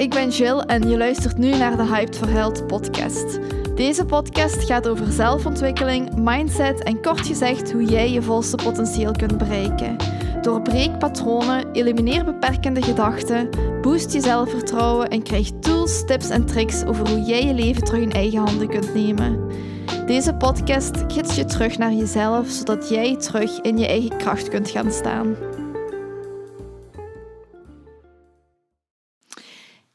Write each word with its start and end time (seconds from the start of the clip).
ik 0.00 0.10
ben 0.10 0.28
Jill 0.28 0.58
en 0.58 0.88
je 0.88 0.96
luistert 0.96 1.38
nu 1.38 1.50
naar 1.56 1.76
de 1.76 1.82
Hyped 1.82 2.16
for 2.16 2.28
Health 2.28 2.66
podcast. 2.66 3.38
Deze 3.74 4.04
podcast 4.04 4.64
gaat 4.64 4.88
over 4.88 5.12
zelfontwikkeling, 5.12 6.16
mindset 6.16 6.82
en 6.82 7.02
kort 7.02 7.26
gezegd 7.26 7.72
hoe 7.72 7.84
jij 7.84 8.10
je 8.10 8.22
volste 8.22 8.56
potentieel 8.56 9.12
kunt 9.12 9.38
bereiken. 9.38 9.96
Doorbreek 10.42 10.98
patronen, 10.98 11.72
elimineer 11.72 12.24
beperkende 12.24 12.82
gedachten, 12.82 13.50
boost 13.80 14.12
je 14.12 14.20
zelfvertrouwen 14.20 15.08
en 15.08 15.22
krijg 15.22 15.50
tools, 15.60 16.04
tips 16.04 16.30
en 16.30 16.46
tricks 16.46 16.84
over 16.84 17.08
hoe 17.08 17.22
jij 17.22 17.44
je 17.44 17.54
leven 17.54 17.84
terug 17.84 18.02
in 18.02 18.12
eigen 18.12 18.38
handen 18.38 18.68
kunt 18.68 18.94
nemen. 18.94 19.50
Deze 20.06 20.34
podcast 20.34 21.04
gids 21.08 21.34
je 21.36 21.44
terug 21.44 21.78
naar 21.78 21.92
jezelf, 21.92 22.48
zodat 22.48 22.88
jij 22.88 23.16
terug 23.16 23.60
in 23.60 23.78
je 23.78 23.86
eigen 23.86 24.16
kracht 24.16 24.48
kunt 24.48 24.70
gaan 24.70 24.92
staan. 24.92 25.36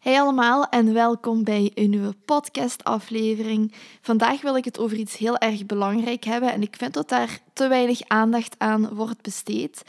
Hey 0.05 0.21
allemaal 0.21 0.65
en 0.69 0.93
welkom 0.93 1.43
bij 1.43 1.71
een 1.73 1.89
nieuwe 1.89 2.15
podcastaflevering. 2.25 3.73
Vandaag 4.01 4.41
wil 4.41 4.55
ik 4.55 4.65
het 4.65 4.79
over 4.79 4.97
iets 4.97 5.17
heel 5.17 5.37
erg 5.37 5.65
belangrijk 5.65 6.23
hebben 6.23 6.53
en 6.53 6.61
ik 6.61 6.75
vind 6.75 6.93
dat 6.93 7.09
daar 7.09 7.39
te 7.53 7.67
weinig 7.67 8.01
aandacht 8.07 8.55
aan 8.57 8.93
wordt 8.93 9.21
besteed. 9.21 9.81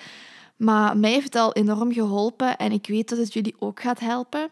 Maar 0.57 0.97
mij 0.97 1.11
heeft 1.11 1.25
het 1.25 1.35
al 1.35 1.53
enorm 1.53 1.93
geholpen 1.93 2.57
en 2.57 2.73
ik 2.73 2.87
weet 2.87 3.09
dat 3.09 3.19
het 3.19 3.33
jullie 3.33 3.55
ook 3.59 3.81
gaat 3.81 4.01
helpen. 4.01 4.49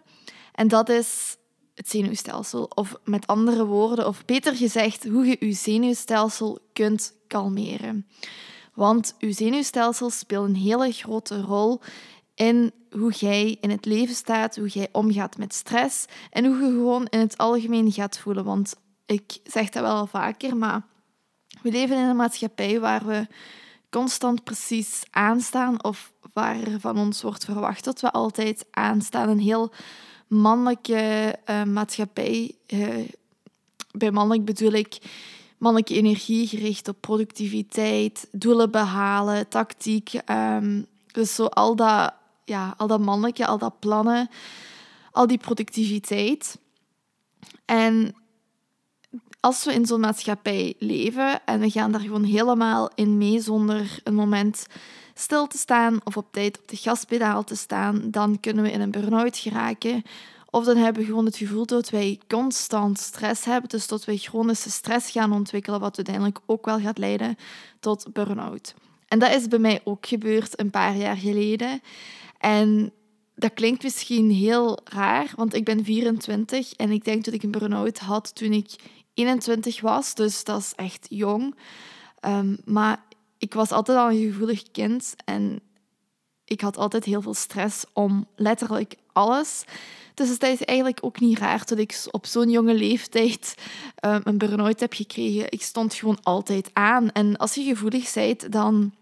En 0.52 0.68
dat 0.68 0.88
is 0.88 1.36
het 1.74 1.90
zenuwstelsel. 1.90 2.70
Of 2.74 2.94
met 3.04 3.26
andere 3.26 3.64
woorden, 3.64 4.06
of 4.06 4.24
beter 4.24 4.56
gezegd, 4.56 5.04
hoe 5.04 5.26
je 5.26 5.36
je 5.40 5.52
zenuwstelsel 5.52 6.58
kunt 6.72 7.14
kalmeren. 7.26 8.06
Want 8.74 9.14
uw 9.18 9.32
zenuwstelsel 9.32 10.10
speelt 10.10 10.48
een 10.48 10.56
hele 10.56 10.92
grote 10.92 11.40
rol 11.40 11.80
in 12.34 12.72
hoe 12.90 13.12
jij 13.12 13.56
in 13.60 13.70
het 13.70 13.84
leven 13.84 14.14
staat, 14.14 14.56
hoe 14.56 14.68
jij 14.68 14.88
omgaat 14.92 15.36
met 15.36 15.54
stress 15.54 16.04
en 16.30 16.44
hoe 16.44 16.56
je 16.56 16.70
gewoon 16.70 17.06
in 17.06 17.18
het 17.18 17.38
algemeen 17.38 17.92
gaat 17.92 18.18
voelen. 18.18 18.44
Want 18.44 18.74
ik 19.06 19.38
zeg 19.44 19.68
dat 19.68 19.82
wel 19.82 20.06
vaker, 20.06 20.56
maar 20.56 20.82
we 21.62 21.70
leven 21.70 21.96
in 21.96 22.02
een 22.02 22.16
maatschappij 22.16 22.80
waar 22.80 23.06
we 23.06 23.26
constant 23.90 24.44
precies 24.44 25.02
aanstaan 25.10 25.84
of 25.84 26.12
waar 26.32 26.58
van 26.78 26.98
ons 26.98 27.22
wordt 27.22 27.44
verwacht 27.44 27.84
dat 27.84 28.00
we 28.00 28.10
altijd 28.10 28.66
aanstaan. 28.70 29.28
Een 29.28 29.38
heel 29.38 29.72
mannelijke 30.26 31.34
uh, 31.50 31.62
maatschappij. 31.62 32.54
Uh, 32.66 32.88
bij 33.90 34.10
mannelijk 34.10 34.44
bedoel 34.44 34.72
ik 34.72 34.98
mannelijke 35.58 35.94
energie 35.94 36.46
gericht 36.46 36.88
op 36.88 37.00
productiviteit, 37.00 38.28
doelen 38.32 38.70
behalen, 38.70 39.48
tactiek. 39.48 40.12
Um, 40.30 40.86
dus 41.12 41.34
zo 41.34 41.44
al 41.44 41.76
dat 41.76 42.12
ja, 42.44 42.74
al 42.76 42.86
dat 42.86 43.00
mannelijke, 43.00 43.46
al 43.46 43.58
dat 43.58 43.78
plannen, 43.78 44.28
al 45.10 45.26
die 45.26 45.38
productiviteit. 45.38 46.58
En 47.64 48.14
als 49.40 49.64
we 49.64 49.74
in 49.74 49.86
zo'n 49.86 50.00
maatschappij 50.00 50.74
leven 50.78 51.44
en 51.44 51.60
we 51.60 51.70
gaan 51.70 51.92
daar 51.92 52.00
gewoon 52.00 52.24
helemaal 52.24 52.90
in 52.94 53.18
mee 53.18 53.40
zonder 53.40 54.00
een 54.04 54.14
moment 54.14 54.66
stil 55.14 55.46
te 55.46 55.58
staan 55.58 56.00
of 56.04 56.16
op 56.16 56.26
tijd 56.30 56.58
op 56.58 56.68
de 56.68 56.76
gaspedaal 56.76 57.44
te 57.44 57.56
staan, 57.56 58.10
dan 58.10 58.40
kunnen 58.40 58.64
we 58.64 58.70
in 58.70 58.80
een 58.80 58.90
burn-out 58.90 59.38
geraken. 59.38 60.02
Of 60.50 60.64
dan 60.64 60.76
hebben 60.76 61.02
we 61.02 61.08
gewoon 61.08 61.24
het 61.24 61.36
gevoel 61.36 61.66
dat 61.66 61.90
wij 61.90 62.20
constant 62.28 62.98
stress 62.98 63.44
hebben, 63.44 63.70
dus 63.70 63.86
dat 63.86 64.04
we 64.04 64.16
chronische 64.16 64.70
stress 64.70 65.10
gaan 65.10 65.32
ontwikkelen, 65.32 65.80
wat 65.80 65.96
uiteindelijk 65.96 66.38
ook 66.46 66.64
wel 66.64 66.80
gaat 66.80 66.98
leiden 66.98 67.36
tot 67.80 68.12
burn-out. 68.12 68.74
En 69.08 69.18
dat 69.18 69.34
is 69.34 69.48
bij 69.48 69.58
mij 69.58 69.80
ook 69.84 70.06
gebeurd 70.06 70.60
een 70.60 70.70
paar 70.70 70.96
jaar 70.96 71.16
geleden. 71.16 71.80
En 72.44 72.92
dat 73.34 73.54
klinkt 73.54 73.82
misschien 73.82 74.30
heel 74.30 74.78
raar, 74.84 75.32
want 75.36 75.54
ik 75.54 75.64
ben 75.64 75.84
24 75.84 76.72
en 76.72 76.90
ik 76.90 77.04
denk 77.04 77.24
dat 77.24 77.34
ik 77.34 77.42
een 77.42 77.50
burn-out 77.50 77.98
had 77.98 78.34
toen 78.34 78.52
ik 78.52 78.70
21 79.14 79.80
was. 79.80 80.14
Dus 80.14 80.44
dat 80.44 80.60
is 80.60 80.72
echt 80.76 81.06
jong. 81.08 81.54
Um, 82.20 82.58
maar 82.64 83.04
ik 83.38 83.54
was 83.54 83.70
altijd 83.70 83.98
al 83.98 84.10
een 84.10 84.32
gevoelig 84.32 84.62
kind 84.70 85.14
en 85.24 85.60
ik 86.44 86.60
had 86.60 86.76
altijd 86.76 87.04
heel 87.04 87.22
veel 87.22 87.34
stress 87.34 87.84
om 87.92 88.26
letterlijk 88.36 88.94
alles. 89.12 89.64
Dus 90.14 90.28
het 90.28 90.42
is 90.42 90.62
eigenlijk 90.62 90.98
ook 91.00 91.20
niet 91.20 91.38
raar 91.38 91.62
dat 91.64 91.78
ik 91.78 92.06
op 92.10 92.26
zo'n 92.26 92.50
jonge 92.50 92.74
leeftijd 92.74 93.54
um, 94.06 94.20
een 94.24 94.38
burn-out 94.38 94.80
heb 94.80 94.92
gekregen. 94.92 95.46
Ik 95.48 95.62
stond 95.62 95.94
gewoon 95.94 96.18
altijd 96.22 96.70
aan. 96.72 97.12
En 97.12 97.36
als 97.36 97.54
je 97.54 97.62
gevoelig 97.62 98.12
bent, 98.12 98.52
dan 98.52 98.92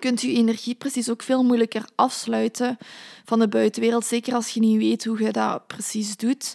kunt 0.00 0.20
je 0.20 0.32
energie 0.32 0.74
precies 0.74 1.10
ook 1.10 1.22
veel 1.22 1.44
moeilijker 1.44 1.84
afsluiten 1.94 2.78
van 3.24 3.38
de 3.38 3.48
buitenwereld. 3.48 4.04
Zeker 4.04 4.34
als 4.34 4.48
je 4.48 4.60
niet 4.60 4.78
weet 4.78 5.04
hoe 5.04 5.22
je 5.22 5.30
dat 5.30 5.66
precies 5.66 6.16
doet. 6.16 6.54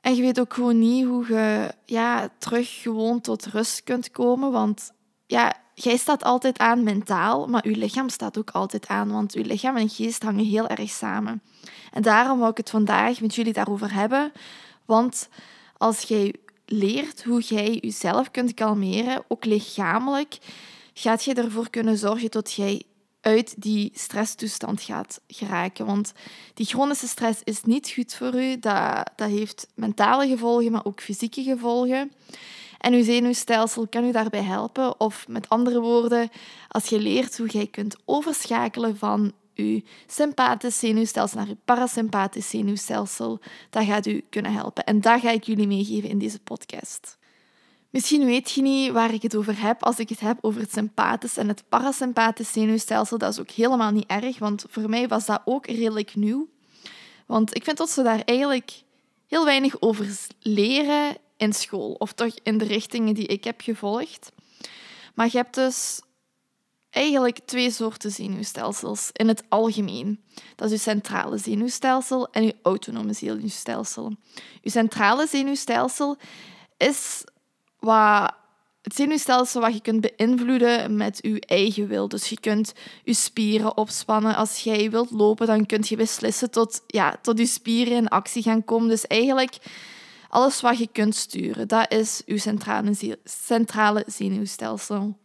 En 0.00 0.14
je 0.14 0.22
weet 0.22 0.40
ook 0.40 0.54
gewoon 0.54 0.78
niet 0.78 1.06
hoe 1.06 1.26
je 1.28 1.74
ja, 1.84 2.28
terug 2.38 2.80
gewoon 2.82 3.20
tot 3.20 3.46
rust 3.46 3.82
kunt 3.82 4.10
komen. 4.10 4.50
Want 4.50 4.92
ja, 5.26 5.54
jij 5.74 5.96
staat 5.96 6.24
altijd 6.24 6.58
aan 6.58 6.82
mentaal, 6.82 7.46
maar 7.46 7.68
je 7.68 7.76
lichaam 7.76 8.08
staat 8.08 8.38
ook 8.38 8.50
altijd 8.50 8.86
aan. 8.86 9.12
Want 9.12 9.32
je 9.32 9.44
lichaam 9.44 9.76
en 9.76 9.88
geest 9.88 10.22
hangen 10.22 10.44
heel 10.44 10.68
erg 10.68 10.90
samen. 10.90 11.42
En 11.92 12.02
daarom 12.02 12.38
wil 12.38 12.48
ik 12.48 12.56
het 12.56 12.70
vandaag 12.70 13.20
met 13.20 13.34
jullie 13.34 13.52
daarover 13.52 13.94
hebben. 13.94 14.32
Want 14.84 15.28
als 15.76 16.02
jij 16.02 16.34
leert 16.66 17.24
hoe 17.24 17.40
jij 17.40 17.78
jezelf 17.80 18.30
kunt 18.30 18.54
kalmeren, 18.54 19.24
ook 19.28 19.44
lichamelijk, 19.44 20.38
gaat 20.94 21.24
je 21.24 21.34
ervoor 21.34 21.70
kunnen 21.70 21.98
zorgen 21.98 22.30
dat 22.30 22.52
jij 22.52 22.82
uit 23.22 23.62
die 23.62 23.90
stresstoestand 23.94 24.82
gaat 24.82 25.20
geraken. 25.26 25.86
Want 25.86 26.12
die 26.54 26.66
chronische 26.66 27.08
stress 27.08 27.40
is 27.44 27.62
niet 27.62 27.90
goed 27.90 28.14
voor 28.14 28.34
u. 28.34 28.58
Dat, 28.58 29.10
dat 29.16 29.28
heeft 29.28 29.66
mentale 29.74 30.28
gevolgen, 30.28 30.72
maar 30.72 30.84
ook 30.84 31.00
fysieke 31.00 31.42
gevolgen. 31.42 32.12
En 32.78 32.92
uw 32.92 33.02
zenuwstelsel 33.02 33.88
kan 33.88 34.04
u 34.04 34.12
daarbij 34.12 34.42
helpen. 34.42 35.00
Of 35.00 35.28
met 35.28 35.48
andere 35.48 35.80
woorden, 35.80 36.30
als 36.68 36.86
je 36.86 36.98
leert 36.98 37.38
hoe 37.38 37.48
jij 37.48 37.66
kunt 37.66 37.96
overschakelen 38.04 38.96
van 38.96 39.32
uw 39.54 39.80
sympathisch 40.06 40.78
zenuwstelsel 40.78 41.38
naar 41.38 41.48
uw 41.48 41.56
parasympathisch 41.64 42.48
zenuwstelsel, 42.48 43.40
dat 43.70 43.84
gaat 43.84 44.06
u 44.06 44.24
kunnen 44.30 44.52
helpen. 44.52 44.84
En 44.84 45.00
dat 45.00 45.20
ga 45.20 45.30
ik 45.30 45.44
jullie 45.44 45.66
meegeven 45.66 46.08
in 46.08 46.18
deze 46.18 46.38
podcast. 46.38 47.18
Misschien 47.92 48.24
weet 48.24 48.50
je 48.50 48.62
niet 48.62 48.92
waar 48.92 49.14
ik 49.14 49.22
het 49.22 49.36
over 49.36 49.62
heb 49.62 49.82
als 49.82 49.98
ik 49.98 50.08
het 50.08 50.20
heb 50.20 50.38
over 50.40 50.60
het 50.60 50.72
sympathisch 50.72 51.36
en 51.36 51.48
het 51.48 51.64
parasympathisch 51.68 52.52
zenuwstelsel. 52.52 53.18
Dat 53.18 53.32
is 53.32 53.40
ook 53.40 53.50
helemaal 53.50 53.90
niet 53.90 54.06
erg, 54.06 54.38
want 54.38 54.64
voor 54.68 54.88
mij 54.88 55.08
was 55.08 55.26
dat 55.26 55.42
ook 55.44 55.66
redelijk 55.66 56.14
nieuw. 56.14 56.48
Want 57.26 57.56
ik 57.56 57.64
vind 57.64 57.76
dat 57.76 57.90
ze 57.90 58.02
daar 58.02 58.22
eigenlijk 58.24 58.82
heel 59.26 59.44
weinig 59.44 59.80
over 59.80 60.18
leren 60.40 61.16
in 61.36 61.52
school, 61.52 61.92
of 61.92 62.12
toch 62.12 62.34
in 62.42 62.58
de 62.58 62.64
richtingen 62.64 63.14
die 63.14 63.26
ik 63.26 63.44
heb 63.44 63.60
gevolgd. 63.60 64.32
Maar 65.14 65.26
je 65.26 65.36
hebt 65.36 65.54
dus 65.54 66.00
eigenlijk 66.90 67.38
twee 67.44 67.70
soorten 67.70 68.10
zenuwstelsels 68.10 69.10
in 69.12 69.28
het 69.28 69.42
algemeen. 69.48 70.24
Dat 70.56 70.70
is 70.70 70.84
je 70.84 70.90
centrale 70.90 71.38
zenuwstelsel 71.38 72.30
en 72.30 72.44
je 72.44 72.56
autonome 72.62 73.12
zenuwstelsel. 73.12 74.16
Je 74.60 74.70
centrale 74.70 75.26
zenuwstelsel 75.26 76.16
is 76.76 77.24
wat 77.82 78.34
het 78.82 78.94
zenuwstelsel 78.94 79.60
wat 79.60 79.74
je 79.74 79.80
kunt 79.80 80.00
beïnvloeden 80.00 80.96
met 80.96 81.18
je 81.20 81.40
eigen 81.40 81.88
wil. 81.88 82.08
Dus 82.08 82.28
je 82.28 82.40
kunt 82.40 82.72
je 83.04 83.14
spieren 83.14 83.76
opspannen. 83.76 84.36
Als 84.36 84.58
jij 84.58 84.90
wilt 84.90 85.10
lopen, 85.10 85.46
dan 85.46 85.66
kun 85.66 85.82
je 85.84 85.96
beslissen 85.96 86.50
tot, 86.50 86.82
ja, 86.86 87.16
tot 87.22 87.38
je 87.38 87.46
spieren 87.46 87.96
in 87.96 88.08
actie 88.08 88.42
gaan 88.42 88.64
komen. 88.64 88.88
Dus 88.88 89.06
eigenlijk 89.06 89.56
alles 90.28 90.60
wat 90.60 90.78
je 90.78 90.88
kunt 90.92 91.14
sturen, 91.14 91.68
dat 91.68 91.92
is 91.92 92.22
je 92.26 92.38
centrale, 92.38 93.18
centrale 93.24 94.04
zenuwstelsel. 94.06 95.16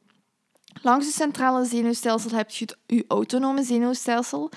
Langs 0.81 1.05
je 1.05 1.11
centrale 1.11 1.65
zenuwstelsel 1.65 2.31
heb 2.31 2.49
je 2.49 2.67
je 2.85 3.05
autonome 3.07 3.63
zenuwstelsel. 3.63 4.51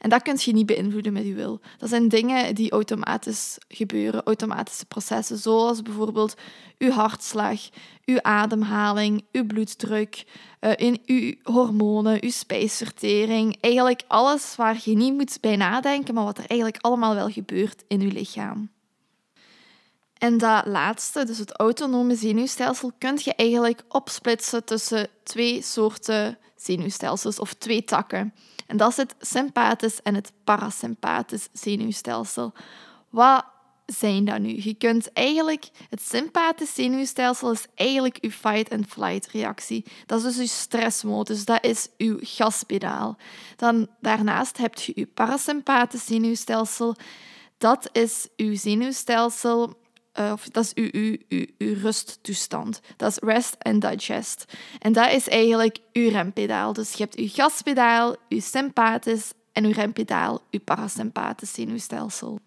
En 0.00 0.10
dat 0.10 0.22
kun 0.22 0.36
je 0.38 0.52
niet 0.52 0.66
beïnvloeden 0.66 1.12
met 1.12 1.26
je 1.26 1.34
wil. 1.34 1.60
Dat 1.78 1.88
zijn 1.88 2.08
dingen 2.08 2.54
die 2.54 2.70
automatisch 2.70 3.58
gebeuren, 3.68 4.22
automatische 4.22 4.86
processen, 4.86 5.38
zoals 5.38 5.82
bijvoorbeeld 5.82 6.34
je 6.78 6.90
hartslag, 6.90 7.60
je 8.04 8.22
ademhaling, 8.22 9.24
je 9.30 9.46
bloeddruk, 9.46 10.24
uh, 10.60 10.72
in 10.76 10.98
je 11.04 11.38
hormonen, 11.42 12.18
je 12.20 12.30
spijsvertering. 12.30 13.56
Eigenlijk 13.60 14.02
alles 14.06 14.56
waar 14.56 14.80
je 14.84 14.96
niet 14.96 15.14
moet 15.14 15.38
bij 15.40 15.56
nadenken, 15.56 16.14
maar 16.14 16.24
wat 16.24 16.38
er 16.38 16.46
eigenlijk 16.46 16.84
allemaal 16.84 17.14
wel 17.14 17.28
gebeurt 17.30 17.84
in 17.88 18.00
je 18.00 18.12
lichaam. 18.12 18.70
En 20.18 20.38
dat 20.38 20.66
laatste, 20.66 21.24
dus 21.24 21.38
het 21.38 21.58
autonome 21.58 22.14
zenuwstelsel, 22.14 22.92
kun 22.98 23.18
je 23.22 23.34
eigenlijk 23.34 23.82
opsplitsen 23.88 24.64
tussen 24.64 25.08
twee 25.22 25.62
soorten 25.62 26.38
zenuwstelsels 26.56 27.38
of 27.38 27.54
twee 27.54 27.84
takken. 27.84 28.34
En 28.66 28.76
dat 28.76 28.90
is 28.90 28.96
het 28.96 29.14
sympathisch 29.20 30.02
en 30.02 30.14
het 30.14 30.32
parasympathisch 30.44 31.48
zenuwstelsel. 31.52 32.52
Wat 33.10 33.44
zijn 33.86 34.24
dat 34.24 34.38
nu? 34.38 34.60
Je 34.62 34.74
kunt 34.74 35.12
eigenlijk, 35.12 35.68
het 35.90 36.02
sympathisch 36.02 36.74
zenuwstelsel 36.74 37.50
is 37.50 37.66
eigenlijk 37.74 38.18
je 38.20 38.32
fight-and-flight 38.32 39.26
reactie. 39.26 39.84
Dat 40.06 40.18
is 40.18 40.24
dus 40.24 40.36
je 40.36 40.56
stressmodus, 40.56 41.44
dat 41.44 41.64
is 41.64 41.88
je 41.96 42.18
gaspedaal. 42.20 43.16
Dan 43.56 43.88
daarnaast 44.00 44.56
heb 44.56 44.78
je 44.78 44.92
je 44.94 45.06
parasympathisch 45.06 46.06
zenuwstelsel 46.06 46.94
Dat 47.58 47.88
is 47.92 48.28
uw 48.36 48.54
zenuwstelsel 48.54 49.84
uh, 50.18 50.32
of 50.32 50.48
dat 50.48 50.64
is 50.64 50.74
uw, 50.74 50.88
uw, 50.92 51.16
uw, 51.28 51.46
uw 51.58 51.74
rusttoestand. 51.80 52.80
Dat 52.96 53.10
is 53.10 53.18
rest 53.18 53.56
and 53.58 53.82
digest. 53.82 54.44
En 54.78 54.92
dat 54.92 55.12
is 55.12 55.28
eigenlijk 55.28 55.78
uw 55.92 56.08
rempedaal. 56.08 56.72
Dus 56.72 56.92
je 56.92 57.02
hebt 57.02 57.16
uw 57.16 57.28
gaspedaal, 57.28 58.16
uw 58.28 58.40
sympathisch 58.40 59.32
en 59.52 59.64
uw 59.64 59.72
rempedaal, 59.72 60.42
uw 60.50 60.60
parasympathisch 60.64 61.52
zenuwstelsel. 61.52 62.40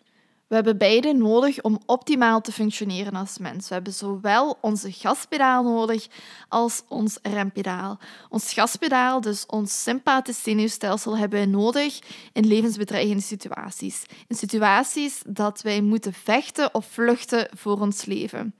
We 0.50 0.56
hebben 0.56 0.78
beide 0.78 1.14
nodig 1.14 1.62
om 1.62 1.80
optimaal 1.86 2.42
te 2.42 2.52
functioneren 2.52 3.16
als 3.16 3.38
mens. 3.38 3.68
We 3.68 3.74
hebben 3.74 3.94
zowel 3.94 4.58
onze 4.62 4.92
gaspedaal 4.92 5.64
nodig 5.64 6.08
als 6.48 6.84
ons 6.88 7.18
rempedaal. 7.22 8.00
Ons 8.30 8.54
gaspedaal, 8.54 9.22
dus 9.22 9.46
ons 9.46 9.84
sympathisch 9.84 10.44
zenuwstelsel, 10.44 11.18
hebben 11.18 11.40
we 11.40 11.46
nodig 11.46 12.00
in 12.34 12.48
levensbedreigende 12.48 13.24
situaties. 13.24 14.04
In 14.28 14.36
situaties 14.36 15.22
dat 15.28 15.62
wij 15.62 15.82
moeten 15.82 16.14
vechten 16.14 16.74
of 16.74 16.86
vluchten 16.86 17.48
voor 17.56 17.80
ons 17.80 18.06
leven. 18.06 18.56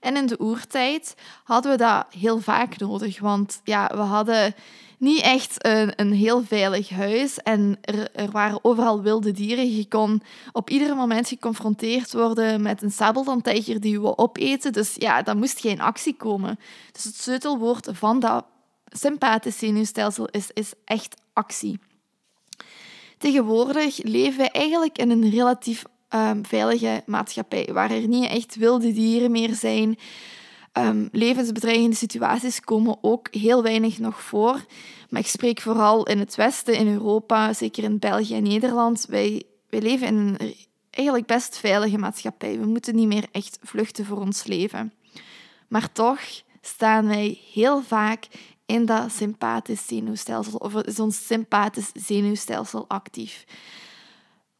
En 0.00 0.16
in 0.16 0.26
de 0.26 0.40
oertijd 0.40 1.14
hadden 1.44 1.70
we 1.72 1.78
dat 1.78 2.06
heel 2.18 2.38
vaak 2.38 2.78
nodig, 2.78 3.20
want 3.20 3.60
ja, 3.64 3.90
we 3.94 4.00
hadden 4.00 4.54
niet 5.02 5.20
echt 5.20 5.64
een, 5.64 5.92
een 5.96 6.12
heel 6.12 6.42
veilig 6.44 6.88
huis. 6.88 7.38
En 7.38 7.78
er, 7.80 8.10
er, 8.14 8.30
waren 8.30 8.64
overal 8.64 9.02
wilde 9.02 9.32
dieren. 9.32 9.76
Je 9.76 9.88
kon 9.88 10.22
op 10.52 10.70
ieder 10.70 10.96
moment 10.96 11.28
geconfronteerd 11.28 12.12
worden 12.12 12.62
met 12.62 12.82
een 12.82 12.90
sabeltandtijger 12.90 13.80
die 13.80 14.00
je 14.00 14.18
opeten. 14.18 14.72
Dus 14.72 14.94
ja, 14.98 15.22
dan 15.22 15.38
moest 15.38 15.60
geen 15.60 15.80
actie 15.80 16.16
komen. 16.16 16.58
Dus 16.92 17.04
het 17.04 17.16
sleutelwoord 17.16 17.88
van 17.92 18.20
dat 18.20 18.44
sympathisch 18.86 19.58
zenuwstelsel 19.58 20.26
is, 20.26 20.50
is 20.52 20.72
echt 20.84 21.20
actie. 21.32 21.78
Tegenwoordig 23.18 24.02
leven 24.02 24.38
we 24.44 24.50
eigenlijk 24.50 24.98
in 24.98 25.10
een 25.10 25.30
relatief 25.30 25.84
um, 26.10 26.46
veilige 26.46 27.02
maatschappij, 27.06 27.68
waar 27.72 27.90
er 27.90 28.08
niet 28.08 28.30
echt 28.30 28.56
wilde 28.56 28.92
dieren 28.92 29.30
meer 29.30 29.54
zijn. 29.54 29.98
Um, 30.78 31.08
levensbedreigende 31.12 31.96
situaties 31.96 32.60
komen 32.60 32.98
ook 33.00 33.28
heel 33.34 33.62
weinig 33.62 33.98
nog 33.98 34.22
voor. 34.22 34.64
Maar 35.10 35.20
ik 35.20 35.26
spreek 35.26 35.60
vooral 35.60 36.06
in 36.06 36.18
het 36.18 36.34
Westen, 36.34 36.74
in 36.74 36.92
Europa, 36.92 37.52
zeker 37.52 37.84
in 37.84 37.98
België 37.98 38.34
en 38.34 38.42
Nederland. 38.42 39.06
Wij, 39.08 39.42
wij 39.68 39.80
leven 39.80 40.06
in 40.06 40.16
een 40.16 40.54
eigenlijk 40.90 41.26
best 41.26 41.58
veilige 41.58 41.98
maatschappij. 41.98 42.58
We 42.58 42.66
moeten 42.66 42.94
niet 42.94 43.06
meer 43.06 43.26
echt 43.32 43.58
vluchten 43.62 44.04
voor 44.04 44.20
ons 44.20 44.44
leven. 44.44 44.92
Maar 45.68 45.92
toch 45.92 46.20
staan 46.60 47.06
wij 47.06 47.40
heel 47.52 47.82
vaak 47.82 48.26
in 48.66 48.86
dat 48.86 49.12
sympathisch 49.12 49.86
zenuwstelsel, 49.86 50.58
of 50.58 50.74
is 50.74 51.00
ons 51.00 51.26
sympathisch 51.26 51.90
zenuwstelsel 51.94 52.84
actief. 52.88 53.44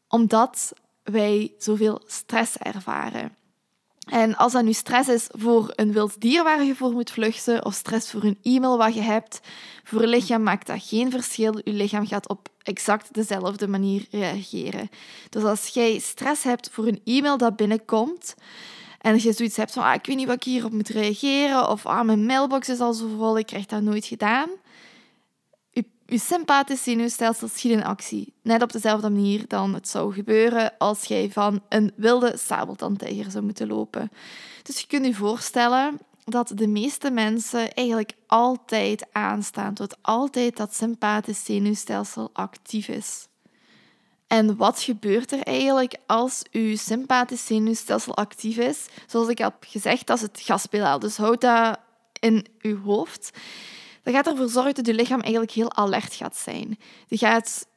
Omdat 0.07 0.73
wij 1.03 1.53
zoveel 1.57 2.01
stress 2.05 2.57
ervaren. 2.57 3.35
En 4.09 4.35
als 4.35 4.51
dat 4.51 4.63
nu 4.63 4.73
stress 4.73 5.09
is 5.09 5.27
voor 5.31 5.73
een 5.75 5.93
wild 5.93 6.21
dier 6.21 6.43
waar 6.43 6.63
je 6.63 6.75
voor 6.75 6.91
moet 6.91 7.11
vluchten, 7.11 7.65
of 7.65 7.73
stress 7.73 8.11
voor 8.11 8.23
een 8.23 8.37
e-mail 8.41 8.77
wat 8.77 8.93
je 8.93 9.01
hebt, 9.01 9.39
voor 9.83 10.01
je 10.01 10.07
lichaam 10.07 10.43
maakt 10.43 10.67
dat 10.67 10.83
geen 10.83 11.11
verschil. 11.11 11.61
Je 11.63 11.73
lichaam 11.73 12.07
gaat 12.07 12.29
op 12.29 12.49
exact 12.63 13.13
dezelfde 13.13 13.67
manier 13.67 14.05
reageren. 14.11 14.89
Dus 15.29 15.43
als 15.43 15.67
jij 15.67 15.99
stress 15.99 16.43
hebt 16.43 16.69
voor 16.71 16.87
een 16.87 17.01
e-mail 17.03 17.37
dat 17.37 17.55
binnenkomt, 17.55 18.35
en 19.01 19.21
je 19.21 19.33
zoiets 19.33 19.57
hebt 19.57 19.71
van, 19.71 19.83
ah, 19.83 19.93
ik 19.93 20.05
weet 20.05 20.15
niet 20.15 20.27
wat 20.27 20.35
ik 20.35 20.43
hierop 20.43 20.71
moet 20.71 20.89
reageren, 20.89 21.69
of 21.69 21.85
ah, 21.85 22.05
mijn 22.05 22.25
mailbox 22.25 22.69
is 22.69 22.79
al 22.79 22.93
zo 22.93 23.07
vol, 23.17 23.37
ik 23.37 23.45
krijg 23.45 23.65
dat 23.65 23.81
nooit 23.81 24.05
gedaan, 24.05 24.49
je 26.13 26.19
sympathische 26.19 26.83
zenuwstelsel 26.83 27.47
schiet 27.47 27.71
in 27.71 27.83
actie. 27.83 28.33
Net 28.41 28.61
op 28.61 28.71
dezelfde 28.71 29.09
manier 29.09 29.47
dan 29.47 29.73
het 29.73 29.87
zou 29.87 30.13
gebeuren 30.13 30.77
als 30.77 31.03
jij 31.03 31.31
van 31.31 31.61
een 31.69 31.91
wilde 31.95 32.37
sabeltandtijger 32.37 33.31
zou 33.31 33.43
moeten 33.43 33.67
lopen. 33.67 34.11
Dus 34.63 34.79
je 34.79 34.87
kunt 34.87 35.05
je 35.05 35.13
voorstellen 35.13 35.99
dat 36.25 36.51
de 36.55 36.67
meeste 36.67 37.11
mensen 37.11 37.73
eigenlijk 37.73 38.13
altijd 38.27 39.05
aanstaan, 39.11 39.73
tot 39.73 39.97
altijd 40.01 40.57
dat 40.57 40.75
sympathisch 40.75 41.45
zenuwstelsel 41.45 42.29
actief 42.33 42.87
is. 42.87 43.27
En 44.27 44.57
wat 44.57 44.81
gebeurt 44.81 45.31
er 45.31 45.41
eigenlijk 45.41 45.95
als 46.07 46.41
uw 46.51 46.75
sympathisch 46.75 47.45
zenuwstelsel 47.45 48.15
actief 48.15 48.57
is? 48.57 48.85
Zoals 49.07 49.27
ik 49.27 49.37
heb 49.37 49.53
gezegd, 49.59 50.07
dat 50.07 50.17
is 50.17 50.23
het 50.23 50.41
gaspedaal. 50.41 50.99
Dus 50.99 51.17
houd 51.17 51.41
dat 51.41 51.79
in 52.19 52.45
uw 52.61 52.81
hoofd 52.81 53.31
dat 54.03 54.13
gaat 54.13 54.27
ervoor 54.27 54.49
zorgen 54.49 54.73
dat 54.73 54.85
je 54.85 54.93
lichaam 54.93 55.19
eigenlijk 55.19 55.51
heel 55.51 55.73
alert 55.73 56.13
gaat 56.13 56.35
zijn. 56.35 56.79
Dat 57.07 57.19
gaat, 57.19 57.67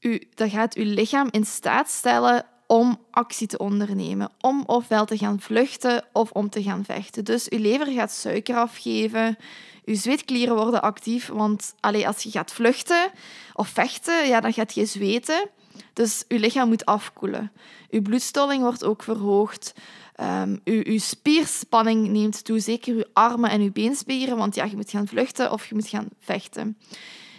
u, 0.00 0.28
dat 0.34 0.50
gaat 0.50 0.74
uw 0.74 0.84
lichaam 0.84 1.28
in 1.30 1.44
staat 1.44 1.90
stellen 1.90 2.46
om 2.66 2.98
actie 3.10 3.46
te 3.46 3.58
ondernemen. 3.58 4.30
Om 4.40 4.62
ofwel 4.66 5.04
te 5.04 5.18
gaan 5.18 5.40
vluchten 5.40 6.04
of 6.12 6.30
om 6.30 6.50
te 6.50 6.62
gaan 6.62 6.84
vechten. 6.84 7.24
Dus 7.24 7.48
uw 7.48 7.58
lever 7.58 7.86
gaat 7.86 8.12
suiker 8.12 8.56
afgeven. 8.56 9.36
Uw 9.84 9.94
zweetklieren 9.94 10.56
worden 10.56 10.82
actief. 10.82 11.28
Want 11.28 11.74
allee, 11.80 12.06
als 12.06 12.22
je 12.22 12.30
gaat 12.30 12.52
vluchten 12.52 13.10
of 13.52 13.68
vechten, 13.68 14.26
ja, 14.26 14.40
dan 14.40 14.52
gaat 14.52 14.74
je 14.74 14.86
zweten. 14.86 15.48
Dus 15.92 16.24
uw 16.28 16.38
lichaam 16.38 16.68
moet 16.68 16.84
afkoelen. 16.84 17.52
Uw 17.90 18.02
bloedstolling 18.02 18.62
wordt 18.62 18.84
ook 18.84 19.02
verhoogd. 19.02 19.74
Um, 20.20 20.60
uw, 20.64 20.98
spierspanning 20.98 22.08
neemt 22.08 22.44
toe, 22.44 22.58
zeker 22.58 22.94
uw 22.94 23.04
armen 23.12 23.50
en 23.50 23.60
uw 23.60 23.72
beenspieren, 23.72 24.36
want 24.36 24.54
ja, 24.54 24.64
je 24.64 24.76
moet 24.76 24.90
gaan 24.90 25.06
vluchten 25.06 25.52
of 25.52 25.66
je 25.66 25.74
moet 25.74 25.88
gaan 25.88 26.08
vechten. 26.18 26.78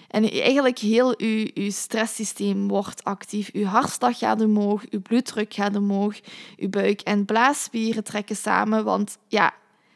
En 0.07 0.31
eigenlijk 0.31 0.79
heel 0.79 1.13
uw, 1.17 1.47
uw 1.53 1.71
stresssysteem 1.71 2.67
wordt 2.67 3.03
actief. 3.03 3.49
Uw 3.53 3.65
hartslag 3.65 4.17
gaat 4.17 4.41
omhoog, 4.41 4.83
uw 4.89 5.01
bloeddruk 5.01 5.53
gaat 5.53 5.75
omhoog, 5.75 6.19
uw 6.57 6.69
buik- 6.69 7.01
en 7.01 7.25
blaasspieren 7.25 8.03
trekken 8.03 8.35
samen, 8.35 8.83
want 8.83 9.17
ja, 9.27 9.53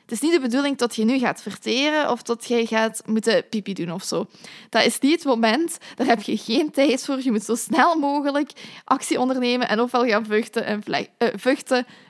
het 0.10 0.22
is 0.22 0.30
niet 0.30 0.42
de 0.42 0.48
bedoeling 0.48 0.78
dat 0.78 0.96
je 0.96 1.06
nu 1.06 1.20
gaat 1.20 1.42
verteren 1.42 2.12
of 2.12 2.22
dat 2.22 2.48
je 2.48 2.68
gaat 2.68 3.02
moeten 3.06 3.50
pipi 3.50 3.74
doen 3.74 3.92
of 3.92 4.04
zo. 4.04 4.28
Dat 4.70 4.86
is 4.86 5.00
niet 5.00 5.12
het 5.12 5.24
moment. 5.24 5.78
Daar 5.96 6.08
heb 6.08 6.22
je 6.22 6.38
geen 6.38 6.72
tijd 6.72 7.06
voor. 7.06 7.20
Je 7.24 7.32
moet 7.32 7.44
zo 7.44 7.56
snel 7.56 7.96
mogelijk 7.96 8.52
actie 8.84 9.20
ondernemen 9.20 9.68
en 9.68 9.80
ofwel 9.80 10.06
gaan 10.06 10.26
vluchten, 10.26 10.66
en 10.66 10.84
uh, 11.20 11.28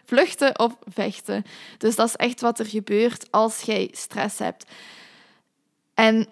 vluchten 0.05 0.59
of 0.59 0.77
vechten. 0.93 1.43
Dus 1.77 1.95
dat 1.95 2.07
is 2.07 2.15
echt 2.15 2.41
wat 2.41 2.59
er 2.59 2.65
gebeurt 2.65 3.31
als 3.31 3.61
jij 3.61 3.89
stress 3.91 4.39
hebt. 4.39 4.65
En 5.93 6.27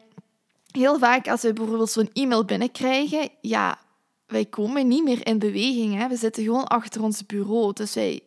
heel 0.71 0.99
vaak 0.99 1.27
als 1.27 1.41
we 1.41 1.53
bijvoorbeeld 1.53 1.91
zo'n 1.91 2.09
e-mail 2.13 2.45
binnenkrijgen, 2.45 3.29
ja, 3.41 3.79
wij 4.27 4.45
komen 4.45 4.87
niet 4.87 5.03
meer 5.03 5.27
in 5.27 5.39
beweging. 5.39 5.95
Hè. 5.95 6.07
We 6.07 6.15
zitten 6.15 6.43
gewoon 6.43 6.67
achter 6.67 7.01
ons 7.03 7.25
bureau. 7.25 7.73
Dus 7.73 7.93
wij, 7.93 8.21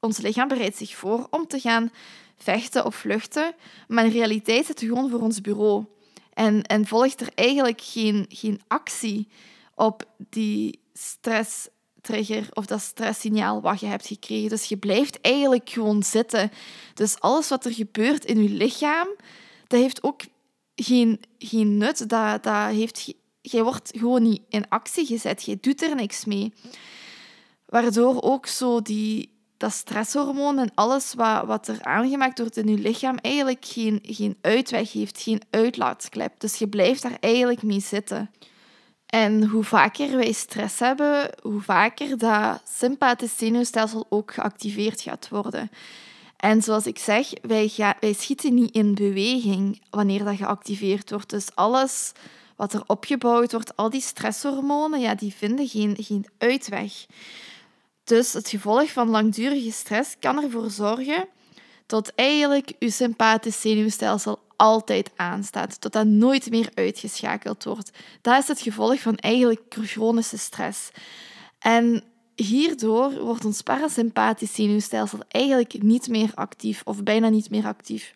ons 0.00 0.18
lichaam 0.18 0.48
bereidt 0.48 0.76
zich 0.76 0.96
voor 0.96 1.26
om 1.30 1.46
te 1.46 1.60
gaan 1.60 1.90
vechten 2.42 2.84
of 2.84 2.94
vluchten. 2.94 3.54
Maar 3.88 4.04
in 4.04 4.10
realiteit 4.10 4.66
zit 4.66 4.80
het 4.80 4.88
gewoon 4.88 5.10
voor 5.10 5.20
ons 5.20 5.40
bureau. 5.40 5.84
En, 6.32 6.62
en 6.62 6.86
volgt 6.86 7.20
er 7.20 7.28
eigenlijk 7.34 7.80
geen, 7.80 8.26
geen 8.28 8.60
actie 8.66 9.28
op 9.74 10.04
die 10.16 10.80
stresstrigger 10.92 12.48
of 12.52 12.66
dat 12.66 12.80
stresssignaal 12.80 13.60
wat 13.60 13.80
je 13.80 13.86
hebt 13.86 14.06
gekregen. 14.06 14.48
Dus 14.48 14.64
je 14.64 14.76
blijft 14.76 15.20
eigenlijk 15.20 15.70
gewoon 15.70 16.02
zitten. 16.02 16.50
Dus 16.94 17.20
alles 17.20 17.48
wat 17.48 17.64
er 17.64 17.72
gebeurt 17.72 18.24
in 18.24 18.42
je 18.42 18.48
lichaam, 18.48 19.08
dat 19.66 19.80
heeft 19.80 20.02
ook 20.02 20.20
geen, 20.74 21.20
geen 21.38 21.76
nut. 21.76 22.08
Dat, 22.08 22.42
dat 22.42 22.70
heeft, 22.70 23.14
jij 23.40 23.62
wordt 23.62 23.90
gewoon 23.98 24.22
niet 24.22 24.42
in 24.48 24.68
actie 24.68 25.06
gezet. 25.06 25.44
Je 25.44 25.58
doet 25.60 25.82
er 25.82 25.94
niks 25.94 26.24
mee. 26.24 26.52
Waardoor 27.66 28.22
ook 28.22 28.46
zo 28.46 28.82
die, 28.82 29.29
dat 29.60 29.72
stresshormoon 29.72 30.58
en 30.58 30.70
alles 30.74 31.14
wat, 31.14 31.46
wat 31.46 31.68
er 31.68 31.82
aangemaakt 31.82 32.38
wordt 32.38 32.56
in 32.56 32.68
je 32.68 32.78
lichaam 32.78 33.16
eigenlijk 33.16 33.64
geen, 33.64 33.98
geen 34.02 34.36
uitweg 34.40 34.92
heeft, 34.92 35.22
geen 35.22 35.42
uitlaatklep. 35.50 36.32
Dus 36.38 36.56
je 36.56 36.68
blijft 36.68 37.02
daar 37.02 37.16
eigenlijk 37.20 37.62
mee 37.62 37.80
zitten. 37.80 38.30
En 39.06 39.44
hoe 39.46 39.64
vaker 39.64 40.16
wij 40.16 40.32
stress 40.32 40.78
hebben, 40.78 41.30
hoe 41.42 41.60
vaker 41.60 42.18
dat 42.18 42.62
sympathisch 42.78 43.36
zenuwstelsel 43.36 44.06
ook 44.08 44.34
geactiveerd 44.34 45.00
gaat 45.00 45.28
worden. 45.28 45.70
En 46.36 46.62
zoals 46.62 46.86
ik 46.86 46.98
zeg, 46.98 47.30
wij, 47.42 47.72
wij 48.00 48.12
schieten 48.12 48.54
niet 48.54 48.74
in 48.74 48.94
beweging 48.94 49.82
wanneer 49.90 50.24
dat 50.24 50.36
geactiveerd 50.36 51.10
wordt. 51.10 51.30
Dus 51.30 51.54
alles 51.54 52.12
wat 52.56 52.72
er 52.72 52.82
opgebouwd 52.86 53.52
wordt, 53.52 53.76
al 53.76 53.90
die 53.90 54.00
stresshormonen, 54.00 55.00
ja, 55.00 55.14
die 55.14 55.34
vinden 55.34 55.68
geen, 55.68 55.96
geen 55.98 56.26
uitweg. 56.38 57.06
Dus 58.10 58.32
het 58.32 58.48
gevolg 58.48 58.92
van 58.92 59.08
langdurige 59.08 59.72
stress 59.72 60.16
kan 60.18 60.42
ervoor 60.42 60.70
zorgen 60.70 61.28
dat 61.86 62.12
eigenlijk 62.14 62.72
je 62.78 62.90
sympathisch 62.90 63.60
zenuwstelsel 63.60 64.38
altijd 64.56 65.10
aanstaat, 65.16 65.80
tot 65.80 65.92
dat 65.92 66.06
nooit 66.06 66.50
meer 66.50 66.70
uitgeschakeld 66.74 67.64
wordt. 67.64 67.90
Dat 68.20 68.42
is 68.42 68.48
het 68.48 68.60
gevolg 68.60 69.00
van 69.00 69.16
eigenlijk 69.16 69.62
chronische 69.68 70.38
stress. 70.38 70.90
En 71.58 72.02
hierdoor 72.34 73.20
wordt 73.20 73.44
ons 73.44 73.62
parasympathisch 73.62 74.54
zenuwstelsel 74.54 75.20
eigenlijk 75.28 75.82
niet 75.82 76.08
meer 76.08 76.30
actief 76.34 76.82
of 76.84 77.02
bijna 77.02 77.28
niet 77.28 77.50
meer 77.50 77.64
actief. 77.64 78.14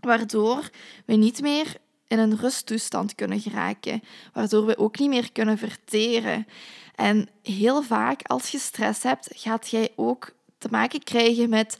Waardoor 0.00 0.70
we 1.06 1.14
niet 1.14 1.40
meer 1.40 1.76
in 2.08 2.18
een 2.18 2.36
rusttoestand 2.36 3.14
kunnen 3.14 3.40
geraken, 3.40 4.02
waardoor 4.32 4.66
we 4.66 4.78
ook 4.78 4.98
niet 4.98 5.08
meer 5.08 5.32
kunnen 5.32 5.58
verteren. 5.58 6.46
En 6.94 7.28
heel 7.42 7.82
vaak, 7.82 8.22
als 8.22 8.48
je 8.48 8.58
stress 8.58 9.02
hebt, 9.02 9.28
gaat 9.34 9.68
jij 9.68 9.88
ook 9.96 10.32
te 10.58 10.68
maken 10.70 11.02
krijgen 11.02 11.48
met 11.48 11.78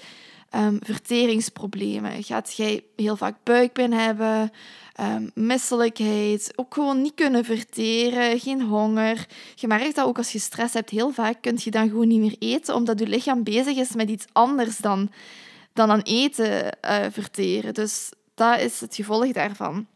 um, 0.55 0.79
verteringsproblemen. 0.83 2.23
Gaat 2.23 2.57
jij 2.57 2.85
heel 2.97 3.17
vaak 3.17 3.37
buikpijn 3.43 3.93
hebben, 3.93 4.53
um, 5.01 5.31
misselijkheid, 5.35 6.53
ook 6.57 6.75
gewoon 6.75 7.03
niet 7.03 7.15
kunnen 7.15 7.45
verteren, 7.45 8.41
geen 8.41 8.63
honger. 8.63 9.27
Je 9.55 9.67
merkt 9.67 9.95
dat 9.95 10.07
ook 10.07 10.19
als 10.19 10.33
je 10.33 10.39
stress 10.39 10.75
hebt, 10.75 10.91
heel 10.91 11.13
vaak 11.13 11.37
kun 11.41 11.59
je 11.61 11.71
dan 11.71 11.89
gewoon 11.89 12.09
niet 12.09 12.21
meer 12.21 12.37
eten, 12.39 12.75
omdat 12.75 12.99
je 12.99 13.07
lichaam 13.07 13.43
bezig 13.43 13.77
is 13.77 13.95
met 13.95 14.11
iets 14.11 14.27
anders 14.33 14.77
dan, 14.77 15.11
dan 15.73 15.91
aan 15.91 16.03
eten 16.03 16.79
uh, 16.85 16.97
verteren. 17.11 17.75
Dus 17.75 18.11
dat 18.35 18.61
is 18.61 18.81
het 18.81 18.95
gevolg 18.95 19.33
daarvan. 19.33 19.87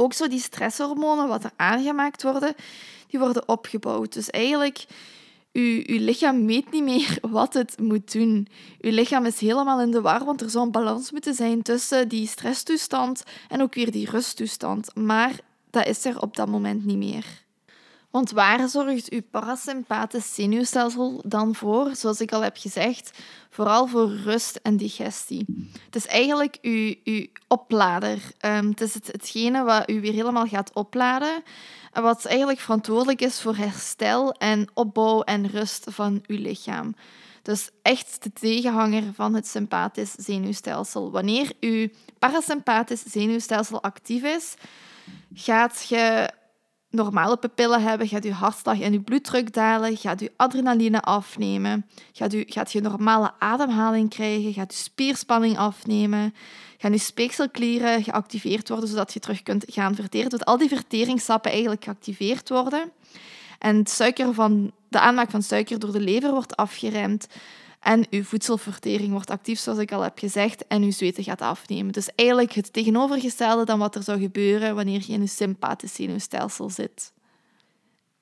Ook 0.00 0.12
zo 0.12 0.28
die 0.28 0.40
stresshormonen, 0.40 1.28
wat 1.28 1.44
er 1.44 1.52
aangemaakt 1.56 2.22
worden, 2.22 2.54
die 3.06 3.20
worden 3.20 3.48
opgebouwd. 3.48 4.12
Dus 4.12 4.30
eigenlijk 4.30 4.84
uw, 5.52 5.82
uw 5.86 5.98
lichaam 5.98 6.46
weet 6.46 6.70
niet 6.70 6.82
meer 6.82 7.18
wat 7.38 7.54
het 7.54 7.78
moet 7.78 8.12
doen. 8.12 8.48
Uw 8.80 8.90
lichaam 8.90 9.24
is 9.24 9.40
helemaal 9.40 9.80
in 9.80 9.90
de 9.90 10.00
war, 10.00 10.24
want 10.24 10.40
er 10.40 10.50
zou 10.50 10.64
een 10.64 10.72
balans 10.72 11.10
moeten 11.10 11.34
zijn 11.34 11.62
tussen 11.62 12.08
die 12.08 12.26
stresstoestand 12.26 13.22
en 13.48 13.62
ook 13.62 13.74
weer 13.74 13.90
die 13.90 14.10
rusttoestand. 14.10 14.94
Maar 14.94 15.40
dat 15.70 15.86
is 15.86 16.04
er 16.04 16.20
op 16.20 16.36
dat 16.36 16.48
moment 16.48 16.84
niet 16.84 16.98
meer. 16.98 17.24
Want 18.10 18.30
waar 18.30 18.68
zorgt 18.68 19.10
uw 19.10 19.22
parasympathisch 19.30 20.34
zenuwstelsel 20.34 21.22
dan 21.26 21.54
voor? 21.54 21.94
Zoals 21.94 22.20
ik 22.20 22.32
al 22.32 22.40
heb 22.40 22.56
gezegd, 22.56 23.18
vooral 23.50 23.86
voor 23.86 24.10
rust 24.10 24.60
en 24.62 24.76
digestie. 24.76 25.44
Het 25.84 25.96
is 25.96 26.06
eigenlijk 26.06 26.58
uw, 26.62 26.94
uw 27.04 27.26
oplader. 27.48 28.18
Um, 28.40 28.68
het 28.68 28.80
is 28.80 28.94
het, 28.94 29.06
hetgene 29.06 29.62
wat 29.62 29.90
u 29.90 30.00
weer 30.00 30.12
helemaal 30.12 30.46
gaat 30.46 30.72
opladen 30.72 31.42
en 31.92 32.02
wat 32.02 32.24
eigenlijk 32.24 32.60
verantwoordelijk 32.60 33.20
is 33.20 33.40
voor 33.40 33.56
herstel 33.56 34.32
en 34.32 34.68
opbouw 34.74 35.22
en 35.22 35.46
rust 35.46 35.86
van 35.88 36.22
uw 36.26 36.38
lichaam. 36.38 36.94
Dus 37.42 37.70
echt 37.82 38.22
de 38.22 38.32
tegenhanger 38.32 39.02
van 39.14 39.34
het 39.34 39.46
sympathisch 39.46 40.12
zenuwstelsel. 40.12 41.10
Wanneer 41.10 41.52
uw 41.60 41.88
parasympathisch 42.18 43.02
zenuwstelsel 43.06 43.82
actief 43.82 44.22
is, 44.22 44.54
gaat 45.34 45.86
je 45.88 46.30
normale 46.90 47.36
pupillen 47.36 47.82
hebben, 47.82 48.08
gaat 48.08 48.24
je 48.24 48.32
hartslag 48.32 48.80
en 48.80 48.92
je 48.92 49.00
bloeddruk 49.00 49.52
dalen, 49.52 49.96
gaat 49.96 50.20
je 50.20 50.32
adrenaline 50.36 51.02
afnemen, 51.02 51.86
gaat 52.12 52.32
je, 52.32 52.44
gaat 52.48 52.72
je 52.72 52.80
normale 52.80 53.32
ademhaling 53.38 54.10
krijgen, 54.10 54.52
gaat 54.52 54.72
je 54.72 54.78
spierspanning 54.78 55.58
afnemen, 55.58 56.34
gaan 56.78 56.92
je 56.92 56.98
speekselklieren 56.98 58.02
geactiveerd 58.02 58.68
worden, 58.68 58.88
zodat 58.88 59.12
je 59.12 59.20
terug 59.20 59.42
kunt 59.42 59.64
gaan 59.68 59.94
verteren. 59.94 60.30
Dat 60.30 60.44
al 60.44 60.58
die 60.58 60.68
verteringssappen 60.68 61.50
eigenlijk 61.50 61.84
geactiveerd 61.84 62.48
worden. 62.48 62.90
En 63.58 63.86
suiker 63.86 64.34
van, 64.34 64.72
de 64.88 65.00
aanmaak 65.00 65.30
van 65.30 65.42
suiker 65.42 65.78
door 65.78 65.92
de 65.92 66.00
lever 66.00 66.30
wordt 66.30 66.56
afgeremd. 66.56 67.26
En 67.80 68.06
uw 68.10 68.24
voedselvertering 68.24 69.10
wordt 69.10 69.30
actief, 69.30 69.58
zoals 69.58 69.78
ik 69.78 69.92
al 69.92 70.02
heb 70.02 70.18
gezegd, 70.18 70.66
en 70.66 70.82
uw 70.82 70.90
zweten 70.90 71.24
gaat 71.24 71.40
afnemen. 71.40 71.92
Dus 71.92 72.08
eigenlijk 72.14 72.52
het 72.52 72.72
tegenovergestelde 72.72 73.64
dan 73.64 73.78
wat 73.78 73.94
er 73.94 74.02
zou 74.02 74.20
gebeuren 74.20 74.74
wanneer 74.74 75.02
je 75.06 75.12
in 75.12 75.20
een 75.20 75.28
sympathisch 75.28 75.94
zenuwstelsel 75.94 76.70
zit. 76.70 77.12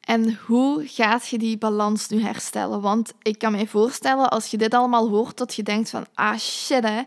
En 0.00 0.38
hoe 0.46 0.86
gaat 0.86 1.28
je 1.28 1.38
die 1.38 1.58
balans 1.58 2.08
nu 2.08 2.22
herstellen? 2.22 2.80
Want 2.80 3.12
ik 3.22 3.38
kan 3.38 3.52
mij 3.52 3.66
voorstellen, 3.66 4.30
als 4.30 4.46
je 4.46 4.56
dit 4.56 4.74
allemaal 4.74 5.08
hoort, 5.08 5.36
dat 5.36 5.54
je 5.54 5.62
denkt 5.62 5.90
van, 5.90 6.06
ah 6.14 6.38
shit 6.38 6.84
hè, 6.84 7.02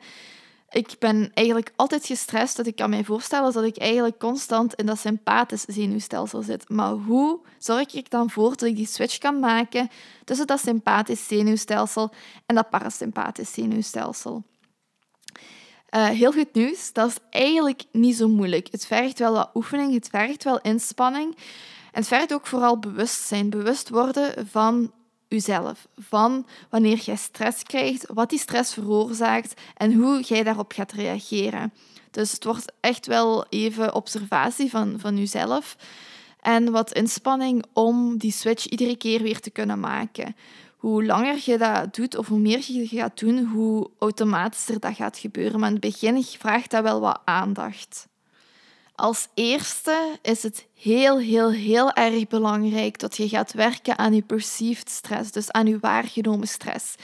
ik 0.72 0.96
ben 1.00 1.32
eigenlijk 1.34 1.72
altijd 1.76 2.06
gestrest. 2.06 2.58
Dat 2.58 2.66
ik 2.66 2.76
kan 2.76 2.90
mij 2.90 3.04
voorstellen 3.04 3.54
dat 3.54 3.64
ik 3.64 3.78
eigenlijk 3.78 4.20
constant 4.20 4.74
in 4.74 4.86
dat 4.86 5.00
sympathisch 5.00 5.66
zenuwstelsel 5.68 6.42
zit. 6.42 6.70
Maar 6.70 6.92
hoe 6.92 7.40
zorg 7.58 7.94
ik 7.94 8.10
dan 8.10 8.30
voor 8.30 8.50
dat 8.50 8.64
ik 8.64 8.76
die 8.76 8.88
switch 8.88 9.18
kan 9.18 9.40
maken 9.40 9.90
tussen 10.24 10.48
dat 10.48 10.60
sympathisch 10.60 11.28
zenuwstelsel 11.28 12.12
en 12.46 12.56
dat 12.56 12.70
parasympathisch 12.70 13.54
zenuwstelsel? 13.54 14.44
Uh, 15.96 16.06
heel 16.06 16.32
goed 16.32 16.54
nieuws, 16.54 16.94
dat 16.94 17.10
is 17.10 17.18
eigenlijk 17.30 17.84
niet 17.92 18.16
zo 18.16 18.28
moeilijk. 18.28 18.68
Het 18.72 18.86
vergt 18.86 19.20
wel 19.20 19.34
wat 19.34 19.50
oefening, 19.54 19.94
het 19.94 20.08
vergt 20.08 20.44
wel 20.44 20.62
inspanning. 20.62 21.36
En 21.92 22.00
het 22.00 22.08
vergt 22.08 22.34
ook 22.34 22.48
vooral 22.48 22.80
bewustzijn. 22.80 23.50
Bewust 23.50 23.90
worden 23.90 24.48
van 24.48 24.92
jezelf. 25.32 25.88
Van 25.98 26.46
wanneer 26.70 26.98
jij 26.98 27.16
stress 27.16 27.64
krijgt, 27.64 28.06
wat 28.14 28.30
die 28.30 28.40
stress 28.40 28.74
veroorzaakt 28.74 29.62
en 29.78 29.94
hoe 29.94 30.22
jij 30.22 30.44
daarop 30.44 30.72
gaat 30.72 30.92
reageren. 30.92 31.74
Dus 32.12 32.32
het 32.32 32.44
wordt 32.44 32.72
echt 32.80 33.08
wel 33.08 33.46
even 33.50 33.96
observatie 33.96 34.70
van, 34.70 35.00
van 35.00 35.18
jezelf 35.18 35.76
en 36.42 36.72
wat 36.72 36.94
inspanning 36.94 37.64
om 37.74 38.18
die 38.18 38.32
switch 38.32 38.68
iedere 38.68 38.96
keer 38.96 39.22
weer 39.22 39.40
te 39.40 39.50
kunnen 39.50 39.80
maken. 39.80 40.36
Hoe 40.78 41.06
langer 41.06 41.42
je 41.46 41.58
dat 41.58 41.96
doet 41.96 42.18
of 42.18 42.28
hoe 42.28 42.40
meer 42.40 42.64
je 42.68 42.88
gaat 42.88 43.20
doen, 43.20 43.46
hoe 43.46 43.90
automatischer 44.00 44.80
dat 44.80 44.96
gaat 44.96 45.18
gebeuren. 45.18 45.60
Maar 45.60 45.70
in 45.70 45.76
het 45.76 45.84
begin 45.84 46.24
vraagt 46.24 46.72
dat 46.72 46.84
wel 46.84 47.00
wat 47.00 47.22
aandacht. 47.26 48.08
Als 49.02 49.28
eerste 49.34 50.20
is 50.22 50.44
het 50.44 50.68
heel, 50.74 51.20
heel, 51.20 51.52
heel 51.52 51.92
erg 51.92 52.28
belangrijk 52.28 53.00
dat 53.00 53.18
je 53.18 53.30
gaat 53.30 53.54
werken 53.54 53.98
aan 53.98 54.14
je 54.14 54.22
perceived 54.22 54.90
stress, 54.90 55.32
dus 55.32 55.52
aan 55.52 55.68
je 55.68 55.80
waargenomen 55.80 56.48
stress. 56.48 56.96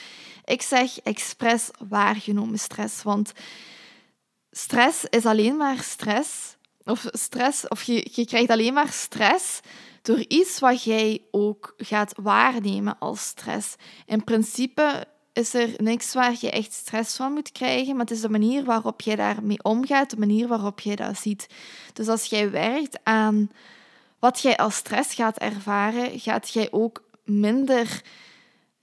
Ik 0.46 0.62
zeg 0.62 1.00
expres 1.00 1.70
waargenomen 1.89 2.60
stress, 2.60 3.04
want 3.04 3.32
stress 4.51 5.06
is 5.10 5.25
alleen 5.25 5.58
maar 5.58 5.80
stress, 5.84 6.56
of 6.84 7.06
stress, 7.12 7.68
of 7.68 7.84
je, 7.84 8.08
je 8.12 8.25
krijgt 8.25 8.50
alleen 8.50 8.74
maar 8.74 8.92
stress 8.92 9.60
door 10.01 10.25
iets 10.27 10.60
wat 10.60 10.84
jij 10.84 11.22
ook 11.32 11.74
gaat 11.77 12.13
waarnemen 12.22 13.00
als 13.00 13.22
stress. 13.22 13.75
In 14.06 14.24
principe 14.24 15.08
is 15.38 15.53
er 15.53 15.70
niks 15.77 16.13
waar 16.13 16.36
je 16.39 16.51
echt 16.51 16.74
stress 16.74 17.15
van 17.15 17.34
moet 17.34 17.51
krijgen, 17.51 17.91
maar 17.91 18.06
het 18.06 18.15
is 18.15 18.22
de 18.22 18.29
manier 18.29 18.63
waarop 18.63 19.01
je 19.01 19.15
daarmee 19.15 19.63
omgaat, 19.63 20.10
de 20.10 20.17
manier 20.17 20.48
waarop 20.48 20.79
je 20.79 20.96
dat 20.96 21.17
ziet. 21.17 21.48
Dus 21.94 22.08
als 22.08 22.25
jij 22.25 22.51
werkt 22.51 23.00
aan 23.03 23.51
wat 24.20 24.39
jij 24.39 24.58
als 24.58 24.75
stress 24.75 25.13
gaat 25.13 25.38
ervaren, 25.38 26.20
gaat 26.20 26.50
jij 26.50 26.67
ook 26.72 27.03
minder 27.25 28.01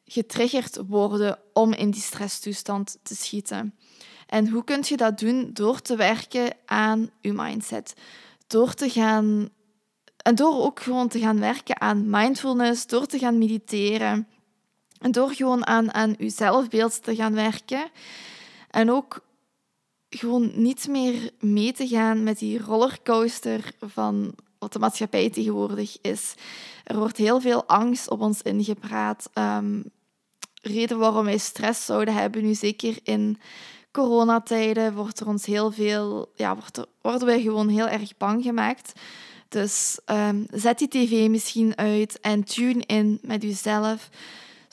getriggerd 0.05 0.79
worden 0.89 1.39
om 1.53 1.73
in 1.73 1.91
die 1.91 2.03
stresstoestand 2.03 2.99
te 3.03 3.15
schieten. 3.15 3.75
En 4.27 4.49
hoe 4.49 4.65
kun 4.65 4.83
je 4.87 4.97
dat 4.97 5.19
doen? 5.19 5.51
Door 5.53 5.81
te 5.81 5.97
werken 5.97 6.57
aan 6.67 7.11
je 7.21 7.33
mindset. 7.33 7.95
Door 8.47 8.75
te 8.75 8.91
gaan 8.91 9.49
en 10.17 10.35
door 10.35 10.63
ook 10.63 10.81
gewoon 10.81 11.09
te 11.09 11.19
gaan 11.19 11.41
werken 11.41 11.81
aan 11.81 12.11
mindfulness, 12.11 12.87
door 12.87 13.07
te 13.07 13.19
gaan 13.19 13.39
mediteren, 13.39 14.29
door 15.01 15.31
gewoon 15.31 15.67
aan, 15.67 15.95
aan 15.95 16.15
je 16.19 16.31
zelfbeeld 16.31 17.03
te 17.03 17.15
gaan 17.15 17.35
werken 17.35 17.91
en 18.71 18.91
ook 18.91 19.25
gewoon 20.09 20.53
niet 20.55 20.89
meer 20.89 21.31
mee 21.41 21.73
te 21.73 21.89
gaan 21.89 22.23
met 22.23 22.39
die 22.39 22.59
rollercoaster 22.59 23.73
van 23.81 24.35
wat 24.59 24.73
de 24.73 24.79
maatschappij 24.79 25.31
tegenwoordig 25.31 25.97
is. 26.01 26.35
Er 26.85 26.99
wordt 26.99 27.17
heel 27.17 27.41
veel 27.41 27.65
angst 27.65 28.11
op 28.11 28.21
ons 28.21 28.43
ingepraat. 28.43 29.31
Um, 29.35 29.85
reden 30.63 30.99
waarom 30.99 31.25
wij 31.25 31.39
stress 31.39 31.85
zouden 31.85 32.15
hebben, 32.15 32.43
nu 32.45 32.55
zeker 32.55 32.99
in 33.03 33.39
coronatijden, 33.93 34.95
wordt 34.95 35.21
er 35.21 35.27
ons 35.27 35.47
heel 35.47 35.73
veel, 35.73 36.33
ja, 36.35 36.55
wordt 36.55 36.77
er, 36.77 36.87
worden 37.01 37.27
wij 37.27 37.43
gewoon 37.43 37.69
heel 37.69 37.89
erg 37.89 38.17
bang 38.17 38.43
gemaakt. 38.43 38.93
Dus 39.49 39.99
um, 40.07 40.47
zet 40.51 40.79
die 40.79 40.89
tv 40.89 41.29
misschien 41.29 41.77
uit 41.77 42.21
en 42.21 42.45
tune 42.45 42.83
in 42.87 43.19
met 43.23 43.43
jezelf. 43.43 44.09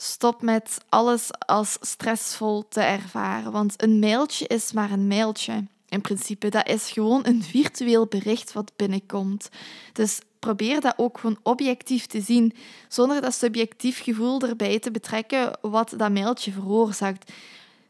Stop 0.04 0.42
met 0.42 0.78
alles 0.88 1.30
als 1.38 1.76
stressvol 1.80 2.68
te 2.68 2.80
ervaren, 2.80 3.52
want 3.52 3.82
een 3.82 3.98
mailtje 3.98 4.46
is 4.46 4.72
maar 4.72 4.90
een 4.90 5.06
mailtje. 5.06 5.66
In 5.88 6.00
principe, 6.00 6.48
dat 6.48 6.68
is 6.68 6.90
gewoon 6.90 7.26
een 7.26 7.42
virtueel 7.42 8.06
bericht 8.06 8.52
wat 8.52 8.72
binnenkomt. 8.76 9.48
Dus 9.92 10.20
probeer 10.38 10.80
dat 10.80 10.94
ook 10.96 11.18
gewoon 11.18 11.38
objectief 11.42 12.06
te 12.06 12.20
zien, 12.20 12.54
zonder 12.88 13.20
dat 13.20 13.34
subjectief 13.34 14.02
gevoel 14.02 14.40
erbij 14.40 14.78
te 14.78 14.90
betrekken 14.90 15.58
wat 15.60 15.94
dat 15.96 16.10
mailtje 16.10 16.52
veroorzaakt. 16.52 17.32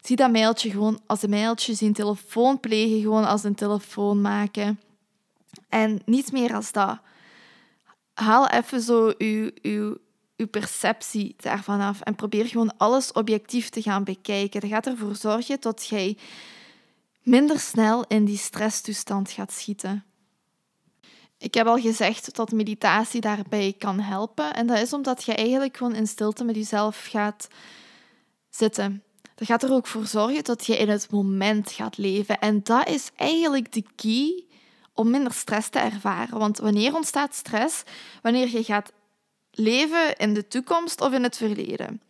Zie 0.01 0.17
dat 0.17 0.33
mailtje 0.33 0.71
gewoon 0.71 1.01
als 1.07 1.23
een 1.23 1.31
mailtje, 1.31 1.75
zie 1.75 1.89
een 1.89 1.95
telefoon 1.95 2.61
plegen 2.61 3.01
gewoon 3.01 3.27
als 3.27 3.45
een 3.45 3.55
telefoon 3.55 4.21
maken. 4.21 4.81
En 5.69 6.03
niet 6.05 6.33
meer 6.33 6.55
als 6.55 6.73
dat. 6.73 6.99
Haal 8.15 8.49
even 8.49 8.81
zo 8.81 9.13
uw, 9.19 9.51
uw 9.63 9.97
je 10.43 10.49
perceptie 10.49 11.35
daarvan 11.37 11.81
af 11.81 12.01
en 12.01 12.15
probeer 12.15 12.47
gewoon 12.47 12.77
alles 12.77 13.13
objectief 13.13 13.69
te 13.69 13.83
gaan 13.83 14.05
bekijken. 14.05 14.61
Dat 14.61 14.71
gaat 14.71 14.87
ervoor 14.87 15.15
zorgen 15.15 15.61
dat 15.61 15.87
jij 15.87 16.17
minder 17.23 17.61
snel 17.61 18.05
in 18.09 18.25
die 18.25 18.39
stresstoestand 18.39 19.31
gaat 19.31 19.53
schieten. 19.53 20.05
Ik 21.39 21.55
heb 21.55 21.67
al 21.67 21.79
gezegd 21.79 22.37
dat 22.37 22.53
meditatie 22.53 23.21
daarbij 23.21 23.75
kan 23.79 24.01
helpen. 24.01 24.55
En 24.55 24.67
dat 24.67 24.79
is 24.79 24.93
omdat 24.93 25.25
je 25.25 25.35
eigenlijk 25.35 25.77
gewoon 25.77 25.95
in 25.95 26.07
stilte 26.07 26.45
met 26.45 26.57
jezelf 26.57 27.07
gaat 27.11 27.49
zitten. 28.51 29.03
Dat 29.35 29.47
gaat 29.49 29.63
er 29.63 29.73
ook 29.73 29.87
voor 29.87 30.07
zorgen 30.07 30.45
dat 30.45 30.67
je 30.67 30.77
in 30.77 30.89
het 30.89 31.11
moment 31.11 31.71
gaat 31.71 31.97
leven. 31.97 32.39
En 32.39 32.61
dat 32.63 32.89
is 32.89 33.11
eigenlijk 33.17 33.73
de 33.73 33.85
key 33.97 34.45
om 34.95 35.11
minder 35.11 35.33
stress 35.33 35.69
te 35.69 35.79
ervaren. 35.79 36.39
Want 36.39 36.59
wanneer 36.59 36.95
ontstaat 36.95 37.35
stress? 37.35 37.83
Wanneer 38.23 38.51
je 38.51 38.65
gaat 38.65 38.93
leven 39.53 40.17
in 40.17 40.35
de 40.35 40.49
toekomst 40.49 41.01
of 41.01 41.13
in 41.13 41.23
het 41.23 41.37
verleden. 41.37 42.01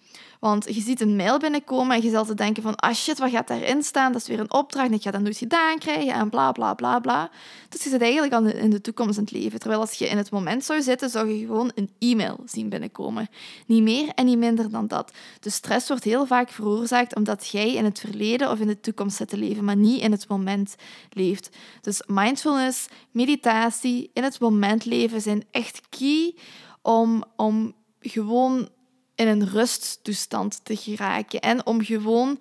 Want 0.43 0.75
je 0.75 0.81
ziet 0.81 1.01
een 1.01 1.17
mail 1.17 1.39
binnenkomen 1.39 1.97
en 1.97 2.03
je 2.03 2.11
zal 2.11 2.25
te 2.25 2.35
denken 2.35 2.63
van, 2.63 2.77
ah 2.77 2.95
shit, 2.95 3.19
wat 3.19 3.31
gaat 3.31 3.49
daarin 3.49 3.83
staan? 3.83 4.13
Dat 4.13 4.21
is 4.21 4.29
weer 4.29 4.41
een 4.41 4.53
opdracht 4.53 4.89
en 4.89 4.95
ik 4.95 5.03
ga 5.03 5.11
dat 5.11 5.21
nooit 5.21 5.37
gedaan 5.37 5.79
krijgen 5.79 6.13
en 6.13 6.29
bla 6.29 6.53
bla 6.53 6.75
bla 6.75 6.99
bla. 6.99 7.31
Dus 7.69 7.83
je 7.85 7.89
zit 7.91 8.03
eigenlijk 8.03 8.33
al 8.33 8.47
in 8.47 8.71
de 8.71 8.81
toekomst 8.81 9.17
in 9.17 9.23
het 9.23 9.33
leven. 9.33 9.59
Terwijl 9.59 9.81
als 9.81 9.93
je 9.93 10.09
in 10.09 10.17
het 10.17 10.31
moment 10.31 10.65
zou 10.65 10.83
zitten, 10.83 11.11
zou 11.11 11.29
je 11.29 11.47
gewoon 11.47 11.73
een 11.75 11.91
e-mail 11.99 12.41
zien 12.45 12.69
binnenkomen. 12.69 13.29
Niet 13.67 13.83
meer 13.83 14.09
en 14.15 14.25
niet 14.25 14.39
minder 14.39 14.71
dan 14.71 14.87
dat. 14.87 15.13
Dus 15.41 15.55
stress 15.55 15.89
wordt 15.89 16.05
heel 16.05 16.27
vaak 16.27 16.49
veroorzaakt 16.51 17.17
omdat 17.17 17.49
jij 17.49 17.75
in 17.75 17.85
het 17.85 18.01
verleden 18.01 18.51
of 18.51 18.59
in 18.59 18.67
de 18.67 18.81
toekomst 18.81 19.17
zit 19.17 19.29
te 19.29 19.37
leven, 19.37 19.65
maar 19.65 19.77
niet 19.77 20.01
in 20.01 20.13
het 20.13 20.29
moment 20.29 20.75
leeft. 21.11 21.57
Dus 21.81 22.03
mindfulness, 22.07 22.87
meditatie, 23.11 24.11
in 24.13 24.23
het 24.23 24.41
moment 24.41 24.85
leven 24.85 25.21
zijn 25.21 25.45
echt 25.51 25.81
key 25.89 26.35
om, 26.83 27.25
om 27.37 27.75
gewoon 28.01 28.69
in 29.15 29.29
een 29.29 29.49
rusttoestand 29.49 30.65
te 30.65 30.77
geraken 30.77 31.41
en 31.41 31.67
om 31.67 31.85
gewoon 31.85 32.39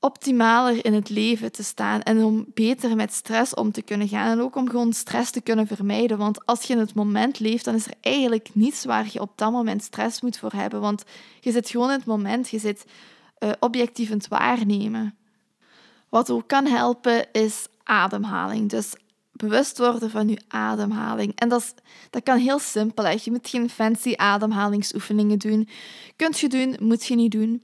optimaler 0.00 0.84
in 0.84 0.94
het 0.94 1.08
leven 1.08 1.52
te 1.52 1.62
staan 1.62 2.02
en 2.02 2.24
om 2.24 2.46
beter 2.54 2.96
met 2.96 3.12
stress 3.12 3.54
om 3.54 3.72
te 3.72 3.82
kunnen 3.82 4.08
gaan 4.08 4.30
en 4.30 4.40
ook 4.40 4.56
om 4.56 4.68
gewoon 4.68 4.92
stress 4.92 5.30
te 5.30 5.40
kunnen 5.40 5.66
vermijden. 5.66 6.18
Want 6.18 6.46
als 6.46 6.62
je 6.62 6.72
in 6.72 6.78
het 6.78 6.94
moment 6.94 7.38
leeft, 7.38 7.64
dan 7.64 7.74
is 7.74 7.86
er 7.86 7.94
eigenlijk 8.00 8.48
niets 8.52 8.84
waar 8.84 9.08
je 9.12 9.20
op 9.20 9.32
dat 9.34 9.52
moment 9.52 9.82
stress 9.82 10.20
moet 10.20 10.38
voor 10.38 10.52
hebben. 10.52 10.80
Want 10.80 11.04
je 11.40 11.52
zit 11.52 11.70
gewoon 11.70 11.90
in 11.90 11.96
het 11.96 12.06
moment, 12.06 12.48
je 12.48 12.58
zit 12.58 12.84
uh, 13.38 13.50
objectief 13.60 14.10
in 14.10 14.16
het 14.16 14.28
waarnemen. 14.28 15.14
Wat 16.08 16.30
ook 16.30 16.48
kan 16.48 16.66
helpen 16.66 17.32
is 17.32 17.66
ademhaling. 17.82 18.70
Dus 18.70 18.94
bewust 19.38 19.78
worden 19.78 20.10
van 20.10 20.28
je 20.28 20.40
ademhaling. 20.48 21.32
En 21.34 21.48
dat, 21.48 21.60
is, 21.60 21.74
dat 22.10 22.22
kan 22.22 22.38
heel 22.38 22.58
simpel. 22.58 23.04
Hè. 23.04 23.10
Je 23.10 23.30
moet 23.30 23.48
geen 23.48 23.70
fancy 23.70 24.12
ademhalingsoefeningen 24.16 25.38
doen. 25.38 25.68
Kunt 26.16 26.38
je 26.38 26.48
doen, 26.48 26.76
moet 26.80 27.06
je 27.06 27.14
niet 27.14 27.32
doen. 27.32 27.62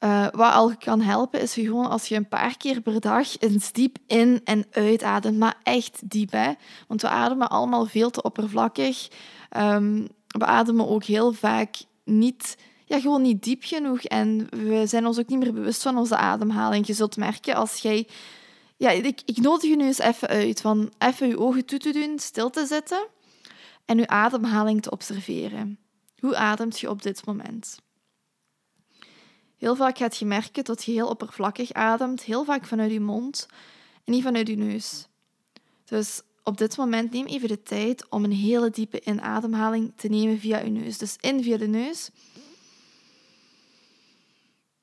Uh, 0.00 0.26
wat 0.32 0.52
al 0.52 0.76
kan 0.76 1.00
helpen, 1.00 1.40
is 1.40 1.54
gewoon 1.54 1.90
als 1.90 2.06
je 2.06 2.14
een 2.14 2.28
paar 2.28 2.56
keer 2.56 2.80
per 2.80 3.00
dag 3.00 3.38
eens 3.38 3.72
diep 3.72 3.96
in- 4.06 4.40
en 4.44 4.64
uitademt. 4.70 5.38
Maar 5.38 5.54
echt 5.62 6.10
diep, 6.10 6.32
hè. 6.32 6.52
Want 6.88 7.02
we 7.02 7.08
ademen 7.08 7.48
allemaal 7.48 7.86
veel 7.86 8.10
te 8.10 8.22
oppervlakkig. 8.22 9.08
Um, 9.56 10.08
we 10.28 10.44
ademen 10.44 10.88
ook 10.88 11.04
heel 11.04 11.32
vaak 11.32 11.76
niet... 12.04 12.56
Ja, 12.86 13.00
gewoon 13.00 13.22
niet 13.22 13.42
diep 13.42 13.62
genoeg. 13.64 14.02
En 14.02 14.46
we 14.50 14.86
zijn 14.86 15.06
ons 15.06 15.18
ook 15.18 15.28
niet 15.28 15.38
meer 15.38 15.52
bewust 15.52 15.82
van 15.82 15.98
onze 15.98 16.16
ademhaling. 16.16 16.86
Je 16.86 16.92
zult 16.92 17.16
merken 17.16 17.54
als 17.54 17.78
jij 17.78 18.06
ja, 18.76 18.90
ik, 18.90 19.22
ik 19.24 19.36
nodig 19.36 19.70
je 19.70 19.76
nu 19.76 19.84
eens 19.84 19.98
even 19.98 20.28
uit 20.28 20.60
van 20.60 20.92
even 20.98 21.28
je 21.28 21.38
ogen 21.38 21.64
toe 21.64 21.78
te 21.78 21.92
doen, 21.92 22.18
stil 22.18 22.50
te 22.50 22.66
zetten 22.66 23.06
en 23.84 23.98
je 23.98 24.08
ademhaling 24.08 24.82
te 24.82 24.90
observeren. 24.90 25.78
Hoe 26.18 26.36
ademt 26.36 26.80
je 26.80 26.90
op 26.90 27.02
dit 27.02 27.26
moment? 27.26 27.78
Heel 29.56 29.76
vaak 29.76 29.98
gaat 29.98 30.16
je 30.16 30.24
merken 30.24 30.64
dat 30.64 30.84
je 30.84 30.92
heel 30.92 31.08
oppervlakkig 31.08 31.72
ademt, 31.72 32.22
heel 32.22 32.44
vaak 32.44 32.66
vanuit 32.66 32.92
je 32.92 33.00
mond 33.00 33.46
en 34.04 34.12
niet 34.12 34.22
vanuit 34.22 34.48
je 34.48 34.56
neus. 34.56 35.08
Dus 35.84 36.22
op 36.42 36.58
dit 36.58 36.76
moment 36.76 37.12
neem 37.12 37.26
even 37.26 37.48
de 37.48 37.62
tijd 37.62 38.08
om 38.08 38.24
een 38.24 38.32
hele 38.32 38.70
diepe 38.70 39.00
inademhaling 39.04 39.92
te 39.96 40.08
nemen 40.08 40.38
via 40.38 40.58
je 40.58 40.70
neus. 40.70 40.98
Dus 40.98 41.16
in 41.20 41.42
via 41.42 41.56
de 41.56 41.66
neus. 41.66 42.10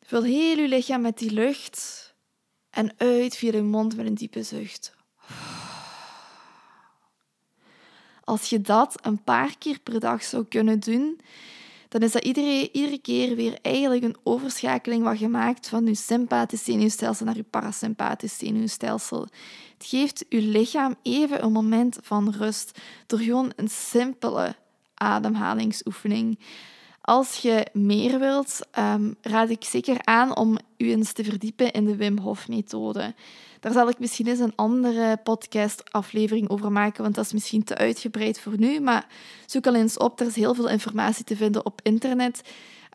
Vul 0.01 0.24
heel 0.24 0.57
je 0.57 0.67
lichaam 0.67 1.01
met 1.01 1.17
die 1.17 1.31
lucht 1.31 2.11
en 2.72 2.94
uit 2.98 3.36
via 3.36 3.51
de 3.51 3.62
mond 3.62 3.96
met 3.96 4.06
een 4.06 4.13
diepe 4.13 4.44
zucht. 4.44 4.94
Als 8.24 8.50
je 8.50 8.62
dat 8.62 9.06
een 9.06 9.24
paar 9.24 9.58
keer 9.58 9.80
per 9.80 10.00
dag 10.00 10.24
zou 10.24 10.46
kunnen 10.46 10.79
doen, 10.79 11.20
dan 11.92 12.01
is 12.01 12.12
dat 12.12 12.24
iedere, 12.24 12.72
iedere 12.72 12.98
keer 12.98 13.36
weer 13.36 13.57
eigenlijk 13.62 14.03
een 14.03 14.18
overschakeling 14.24 15.03
wat 15.03 15.20
je 15.20 15.55
van 15.62 15.86
je 15.86 15.96
sympathisch 15.96 16.64
zenuwstelsel 16.64 17.25
naar 17.25 17.36
je 17.36 17.44
parasympathisch 17.44 18.38
zenuwstelsel. 18.38 19.22
Het 19.77 19.86
geeft 19.86 20.25
je 20.29 20.42
lichaam 20.42 20.96
even 21.01 21.44
een 21.44 21.51
moment 21.51 21.98
van 22.01 22.34
rust 22.38 22.79
door 23.07 23.20
gewoon 23.20 23.51
een 23.55 23.70
simpele 23.70 24.55
ademhalingsoefening. 24.94 26.40
Als 27.01 27.37
je 27.37 27.68
meer 27.74 28.20
wilt, 28.20 28.59
um, 28.79 29.16
raad 29.22 29.50
ik 29.50 29.64
zeker 29.64 29.98
aan 30.03 30.35
om 30.35 30.57
u 30.77 30.90
eens 30.90 31.11
te 31.11 31.24
verdiepen 31.24 31.72
in 31.72 31.85
de 31.85 31.96
Wim 31.96 32.18
Hof-methode. 32.18 33.14
Daar 33.59 33.72
zal 33.72 33.90
ik 33.90 34.00
misschien 34.00 34.27
eens 34.27 34.40
een 34.40 34.55
andere 34.55 35.18
podcast-aflevering 35.24 36.50
over 36.50 36.72
maken, 36.72 37.03
want 37.03 37.16
dat 37.16 37.25
is 37.25 37.33
misschien 37.33 37.64
te 37.64 37.75
uitgebreid 37.75 38.40
voor 38.40 38.57
nu. 38.57 38.79
Maar 38.79 39.07
zoek 39.46 39.68
al 39.68 39.75
eens 39.75 39.98
op, 39.98 40.20
er 40.20 40.27
is 40.27 40.35
heel 40.35 40.53
veel 40.53 40.70
informatie 40.70 41.24
te 41.24 41.35
vinden 41.35 41.66
op 41.66 41.79
internet. 41.83 42.42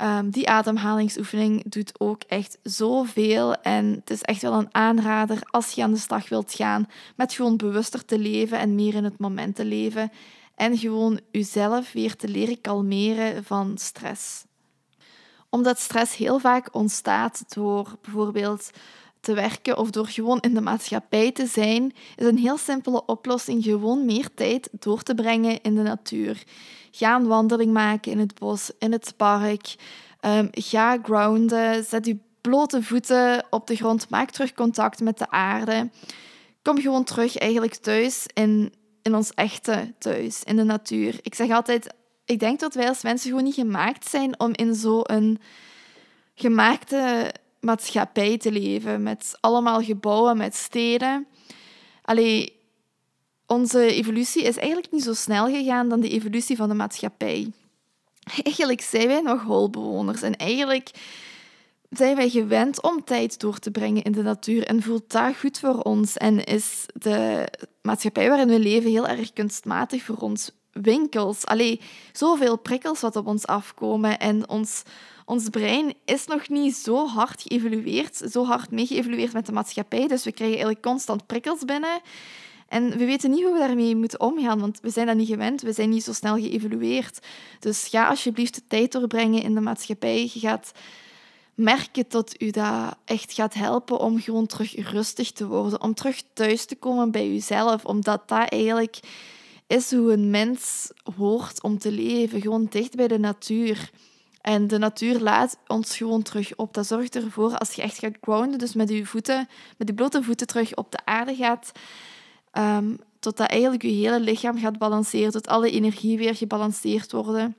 Um, 0.03 0.31
die 0.31 0.49
ademhalingsoefening 0.49 1.63
doet 1.69 2.01
ook 2.01 2.23
echt 2.23 2.59
zoveel. 2.63 3.55
En 3.55 3.87
het 3.87 4.11
is 4.11 4.23
echt 4.23 4.43
wel 4.43 4.53
een 4.53 4.75
aanrader 4.75 5.39
als 5.51 5.73
je 5.73 5.83
aan 5.83 5.93
de 5.93 5.99
slag 5.99 6.29
wilt 6.29 6.55
gaan 6.55 6.89
met 7.17 7.33
gewoon 7.33 7.57
bewuster 7.57 8.05
te 8.05 8.19
leven 8.19 8.59
en 8.59 8.75
meer 8.75 8.95
in 8.95 9.05
het 9.05 9.19
moment 9.19 9.57
te 9.57 9.65
leven 9.65 10.11
en 10.57 10.79
gewoon 10.79 11.21
jezelf 11.31 11.93
weer 11.93 12.17
te 12.17 12.29
leren 12.29 12.61
kalmeren 12.61 13.45
van 13.45 13.79
stress. 13.79 14.45
Omdat 15.51 15.79
stress 15.79 16.17
heel 16.17 16.39
vaak 16.39 16.75
ontstaat 16.75 17.55
door 17.55 17.97
bijvoorbeeld 18.03 18.71
te 19.21 19.35
werken 19.35 19.79
of 19.79 19.91
door 19.91 20.07
gewoon 20.07 20.41
in 20.41 20.55
de 20.55 20.61
maatschappij 20.61 21.33
te 21.33 21.47
zijn, 21.47 21.93
is 22.17 22.27
een 22.27 22.39
heel 22.39 22.57
simpele 22.57 23.05
oplossing 23.05 23.65
gewoon 23.65 24.05
meer 24.05 24.29
tijd 24.35 24.69
door 24.73 25.03
te 25.03 25.15
brengen 25.15 25.63
in 25.63 25.75
de 25.75 25.83
natuur. 25.83 26.43
Ga 26.91 27.17
een 27.17 27.27
wandeling 27.27 27.73
maken 27.73 28.13
in 28.13 28.19
het 28.19 28.39
bos, 28.39 28.71
in 28.79 28.93
het 28.93 29.15
park. 29.17 29.75
Um, 30.21 30.49
ga 30.51 30.99
grounden, 31.03 31.85
zet 31.85 32.07
je 32.07 32.17
blote 32.41 32.83
voeten 32.83 33.47
op 33.51 33.67
de 33.67 33.77
grond, 33.77 34.11
maak 34.11 34.31
terug 34.31 34.53
contact 34.53 35.01
met 35.01 35.19
de 35.19 35.31
aarde. 35.31 35.91
Kom 36.63 36.81
gewoon 36.81 37.05
terug 37.05 37.37
eigenlijk 37.37 37.75
thuis 37.75 38.27
in 38.35 38.73
in 39.07 39.15
ons 39.15 39.35
echte 39.35 39.95
thuis, 39.99 40.43
in 40.45 40.57
de 40.57 40.63
natuur. 40.63 41.19
Ik 41.23 41.35
zeg 41.35 41.51
altijd, 41.51 41.95
ik 42.25 42.39
denk 42.39 42.61
dat 42.61 42.75
wij 42.75 42.89
als 42.89 43.03
mensen 43.03 43.29
gewoon 43.29 43.45
niet 43.45 43.55
gemaakt 43.55 44.09
zijn 44.09 44.41
om 44.41 44.53
in 44.55 44.75
zo'n 44.75 45.39
gemaakte 46.35 47.33
maatschappij 47.61 48.39
te 48.39 48.53
leven, 48.53 49.03
met 49.03 49.37
allemaal 49.41 49.83
gebouwen, 49.83 50.37
met 50.37 50.55
steden. 50.55 51.27
Allee, 52.03 52.53
onze 53.47 53.87
evolutie 53.87 54.43
is 54.43 54.57
eigenlijk 54.57 54.93
niet 54.93 55.03
zo 55.03 55.15
snel 55.15 55.47
gegaan 55.47 55.89
dan 55.89 56.01
de 56.01 56.11
evolutie 56.11 56.57
van 56.57 56.69
de 56.69 56.75
maatschappij. 56.75 57.53
Eigenlijk 58.45 58.81
zijn 58.81 59.07
wij 59.07 59.21
nog 59.21 59.43
holbewoners 59.43 60.23
en 60.23 60.37
eigenlijk 60.37 60.91
zijn 61.91 62.17
wij 62.17 62.29
gewend 62.29 62.83
om 62.83 63.05
tijd 63.05 63.41
door 63.41 63.59
te 63.59 63.71
brengen 63.71 64.03
in 64.03 64.13
de 64.13 64.23
natuur 64.23 64.67
en 64.67 64.83
voelt 64.83 65.13
dat 65.13 65.37
goed 65.37 65.59
voor 65.59 65.79
ons 65.79 66.17
en 66.17 66.45
is 66.45 66.85
de 66.95 67.47
maatschappij 67.83 68.29
waarin 68.29 68.49
we 68.49 68.59
leven 68.59 68.91
heel 68.91 69.07
erg 69.07 69.33
kunstmatig 69.33 70.03
voor 70.03 70.17
ons. 70.17 70.51
Winkels, 70.73 71.47
allee, 71.47 71.81
zoveel 72.13 72.59
prikkels 72.59 73.01
wat 73.01 73.17
op 73.17 73.27
ons 73.27 73.47
afkomen 73.47 74.19
en 74.19 74.49
ons, 74.49 74.83
ons 75.25 75.49
brein 75.49 75.95
is 76.05 76.27
nog 76.27 76.49
niet 76.49 76.77
zo 76.77 77.07
hard 77.07 77.43
geëvolueerd, 77.43 78.17
zo 78.31 78.45
hard 78.45 78.71
mee 78.71 78.87
geëvolueerd 78.87 79.33
met 79.33 79.47
de 79.47 79.53
maatschappij, 79.53 80.07
dus 80.07 80.25
we 80.25 80.33
krijgen 80.33 80.57
eigenlijk 80.57 80.87
constant 80.87 81.27
prikkels 81.27 81.65
binnen. 81.65 82.01
En 82.69 82.99
we 82.99 83.05
weten 83.05 83.31
niet 83.31 83.43
hoe 83.43 83.53
we 83.53 83.59
daarmee 83.59 83.97
moeten 83.97 84.21
omgaan, 84.21 84.61
want 84.61 84.81
we 84.83 84.91
zijn 84.91 85.07
dat 85.07 85.17
niet 85.17 85.29
gewend, 85.29 85.63
we 85.63 85.73
zijn 85.73 85.89
niet 85.89 86.05
zo 86.05 86.13
snel 86.13 86.35
geëvolueerd. 86.35 87.27
Dus 87.61 87.89
ga 87.89 88.09
alsjeblieft 88.09 88.55
de 88.55 88.63
tijd 88.69 88.93
doorbrengen 88.93 89.43
in 89.43 89.55
de 89.55 89.61
maatschappij. 89.61 90.31
Je 90.33 90.41
gaat 90.41 90.73
merken 91.57 92.05
dat 92.09 92.35
u 92.39 92.51
dat 92.51 92.97
echt 93.05 93.33
gaat 93.33 93.55
helpen 93.55 93.99
om 93.99 94.21
gewoon 94.21 94.47
terug 94.47 94.91
rustig 94.91 95.33
te 95.33 95.47
worden, 95.47 95.83
om 95.83 95.95
terug 95.95 96.23
thuis 96.33 96.65
te 96.65 96.77
komen 96.77 97.11
bij 97.11 97.29
uzelf, 97.29 97.85
omdat 97.85 98.29
dat 98.29 98.49
eigenlijk 98.49 99.01
is 99.67 99.93
hoe 99.93 100.13
een 100.13 100.31
mens 100.31 100.91
hoort 101.17 101.63
om 101.63 101.79
te 101.79 101.93
leven, 101.93 102.41
gewoon 102.41 102.67
dicht 102.71 102.95
bij 102.95 103.09
de 103.09 103.19
natuur. 103.19 103.91
En 104.41 104.67
de 104.67 104.79
natuur 104.79 105.21
laat 105.21 105.59
ons 105.67 105.97
gewoon 105.97 106.23
terug 106.23 106.57
op. 106.57 106.75
Dat 106.75 106.87
zorgt 106.87 107.17
ervoor, 107.17 107.59
als 107.59 107.73
je 107.73 107.83
echt 107.83 107.99
gaat 107.99 108.17
grounden, 108.21 108.59
dus 108.59 108.75
met 108.75 108.89
je 108.89 109.07
voeten, 109.07 109.49
met 109.77 109.89
je 109.89 109.95
blote 109.95 110.23
voeten 110.23 110.47
terug 110.47 110.75
op 110.75 110.91
de 110.91 110.99
aarde 111.05 111.35
gaat, 111.35 111.73
um, 112.53 112.99
tot 113.19 113.37
dat 113.37 113.49
eigenlijk 113.49 113.83
je 113.83 113.89
hele 113.89 114.21
lichaam 114.21 114.59
gaat 114.59 114.79
balanceren, 114.79 115.33
tot 115.33 115.47
alle 115.47 115.71
energie 115.71 116.19
weer 116.19 116.35
gebalanceerd 116.35 117.13
worden. 117.13 117.57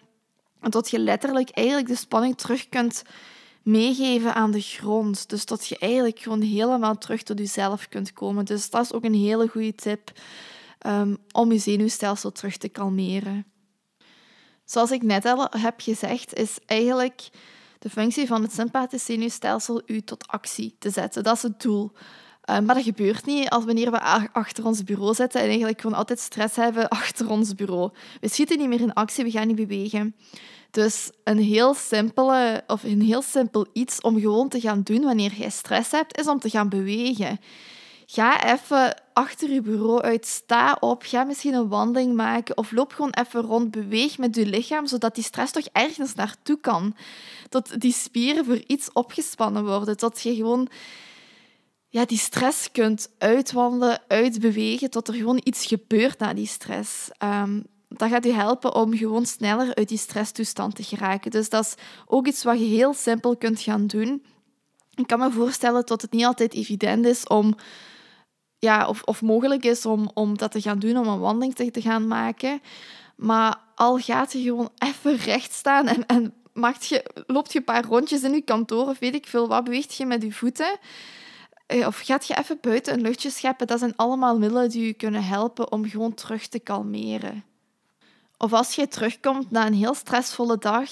En 0.62 0.72
tot 0.72 0.90
je 0.90 1.00
letterlijk 1.00 1.50
eigenlijk 1.50 1.88
de 1.88 1.96
spanning 1.96 2.38
terug 2.38 2.70
kunt 2.70 3.04
meegeven 3.68 4.36
aan 4.36 4.52
de 4.52 4.62
grond. 4.62 5.30
Dus 5.30 5.46
dat 5.46 5.68
je 5.68 5.78
eigenlijk 5.78 6.20
gewoon 6.20 6.42
helemaal 6.42 6.98
terug 6.98 7.24
tot 7.24 7.38
jezelf 7.38 7.88
kunt 7.88 8.14
komen. 8.14 8.46
Dus 8.46 8.70
dat 8.70 8.84
is 8.84 8.94
ook 8.94 9.04
een 9.04 9.14
hele 9.14 9.48
goede 9.48 9.76
tip 9.76 10.12
um, 10.88 11.18
om 11.32 11.52
je 11.52 11.58
zenuwstelsel 11.58 12.32
terug 12.32 12.58
te 12.58 12.70
kalmeren. 12.70 13.46
Zoals 14.66 14.92
ik 14.92 15.04
net 15.04 15.26
al 15.26 15.48
heb 15.50 15.82
gezegd, 15.82 16.34
is 16.34 16.58
eigenlijk 16.66 17.30
de 17.80 17.90
functie 17.90 18.28
van 18.28 18.42
het 18.42 18.54
sympathisch 18.54 19.06
zenuwstelsel 19.06 19.82
u 19.86 20.02
tot 20.02 20.28
actie 20.28 20.76
te 20.80 20.90
zetten. 20.90 21.24
Dat 21.24 21.36
is 21.36 21.42
het 21.42 21.62
doel. 21.62 21.92
Uh, 22.50 22.60
maar 22.60 22.76
dat 22.76 22.84
gebeurt 22.84 23.26
niet 23.26 23.50
als 23.50 23.66
wanneer 23.66 23.92
we 23.92 24.02
achter 24.32 24.66
ons 24.66 24.84
bureau 24.84 25.14
zitten 25.14 25.42
en 25.42 25.48
eigenlijk 25.48 25.82
gewoon 25.82 25.98
altijd 25.98 26.20
stress 26.20 26.56
hebben 26.56 26.88
achter 27.00 27.30
ons 27.30 27.56
bureau. 27.56 27.92
We 28.22 28.30
schieten 28.30 28.58
niet 28.58 28.68
meer 28.68 28.82
in 28.82 28.94
actie, 28.94 29.24
we 29.24 29.32
gaan 29.32 29.48
niet 29.48 29.56
bewegen. 29.56 30.16
Dus 30.72 31.10
een 31.24 31.40
heel, 31.40 31.74
simpele, 31.74 32.64
of 32.68 32.84
een 32.84 33.02
heel 33.02 33.22
simpel 33.22 33.68
iets 33.74 34.02
om 34.02 34.20
gewoon 34.20 34.50
te 34.50 34.60
gaan 34.60 34.82
doen 34.82 35.02
wanneer 35.02 35.34
jij 35.34 35.50
stress 35.50 35.92
hebt, 35.92 36.20
is 36.20 36.28
om 36.28 36.40
te 36.40 36.50
gaan 36.50 36.70
bewegen. 36.70 37.40
Ga 38.06 38.54
even 38.54 39.02
achter 39.14 39.50
je 39.50 39.62
bureau 39.62 40.02
uit, 40.02 40.26
sta 40.26 40.78
op, 40.80 41.04
ga 41.06 41.24
misschien 41.24 41.54
een 41.54 41.68
wandeling 41.68 42.16
maken 42.16 42.58
of 42.58 42.72
loop 42.72 42.94
gewoon 42.94 43.14
even 43.14 43.42
rond, 43.42 43.72
beweeg 43.72 44.18
met 44.18 44.36
je 44.36 44.46
lichaam, 44.46 44.88
zodat 44.88 45.16
die 45.16 45.24
stress 45.24 45.52
toch 45.52 45.68
ergens 45.72 46.14
naartoe 46.14 46.60
kan. 46.60 46.96
Tot 47.50 47.82
die 47.82 47.94
spieren 47.94 48.46
voor 48.46 48.62
iets 48.68 48.92
opgespannen 48.94 49.66
worden, 49.66 49.98
tot 49.98 50.22
je 50.22 50.36
gewoon 50.36 50.70
ja, 51.90 52.06
die 52.06 52.18
stress 52.18 52.72
kunt 52.72 53.10
uitwandelen, 53.18 54.00
uitbewegen, 54.08 54.90
tot 54.90 55.08
er 55.08 55.14
gewoon 55.14 55.42
iets 55.44 55.66
gebeurt 55.66 56.20
na 56.20 56.34
die 56.34 56.48
stress. 56.48 57.10
Um, 57.24 57.66
dat 57.90 58.10
gaat 58.10 58.24
je 58.24 58.34
helpen 58.34 58.76
om 58.76 58.98
gewoon 58.98 59.26
sneller 59.26 59.76
uit 59.76 59.88
die 59.88 59.98
stresstoestand 59.98 60.76
te 60.76 60.84
geraken. 60.84 61.32
Dus 61.32 61.50
dat 61.50 61.66
is 61.66 61.76
ook 62.06 62.28
iets 62.28 62.44
wat 62.44 62.60
je 62.60 62.66
heel 62.66 62.94
simpel 62.94 63.38
kunt 63.38 63.62
gaan 63.62 63.88
doen. 63.88 64.24
Ik 64.96 65.08
kan 65.08 65.20
me 65.20 65.32
voorstellen 65.32 65.86
dat 65.86 66.02
het 66.02 66.12
niet 66.12 66.26
altijd 66.26 66.54
evident 66.54 67.06
is 67.06 67.28
om, 67.28 67.56
ja, 68.60 68.88
of, 68.88 69.04
of 69.04 69.22
mogelijk 69.22 69.66
is 69.66 69.86
om, 69.86 70.12
om 70.14 70.38
dat 70.38 70.52
te 70.52 70.62
gaan 70.62 70.80
doen, 70.80 70.98
om 70.98 71.08
een 71.08 71.20
wandeling 71.20 71.56
te, 71.56 71.82
gaan 71.82 72.08
maken. 72.08 72.62
Maar 73.16 73.58
al 73.76 73.98
gaat 73.98 74.32
je 74.32 74.42
gewoon 74.42 74.70
even 74.78 75.16
recht 75.16 75.54
staan 75.54 75.88
en, 75.88 76.06
en 76.06 76.34
je, 76.80 77.24
loopt 77.28 77.52
je 77.52 77.60
een 77.60 77.66
paar 77.66 77.86
rondjes 77.86 78.24
in 78.24 78.34
je 78.34 78.42
kantoor 78.42 78.88
of 78.88 79.00
weet 79.00 79.16
ik 79.16 79.28
veel 79.28 79.48
wat, 79.48 79.64
beweegt 79.64 79.96
je 79.96 80.06
met 80.06 80.24
je 80.24 80.32
voeten 80.32 80.80
of 81.68 82.00
gaat 82.00 82.28
je 82.28 82.38
even 82.38 82.58
buiten 82.62 82.94
een 82.94 83.02
luchtje 83.02 83.30
scheppen, 83.30 83.68
dat 83.68 83.80
zijn 83.80 83.96
allemaal 83.96 84.38
middelen 84.38 84.70
die 84.70 84.86
je 84.86 84.94
kunnen 84.94 85.24
helpen 85.24 85.72
om 85.72 85.90
gewoon 85.90 86.14
terug 86.14 86.48
te 86.48 86.60
kalmeren. 86.60 87.44
Of 88.38 88.54
als 88.54 88.76
je 88.76 88.88
terugkomt 88.88 89.52
na 89.52 89.66
een 89.66 89.74
heel 89.74 89.94
stressvolle 89.94 90.58
dag, 90.58 90.90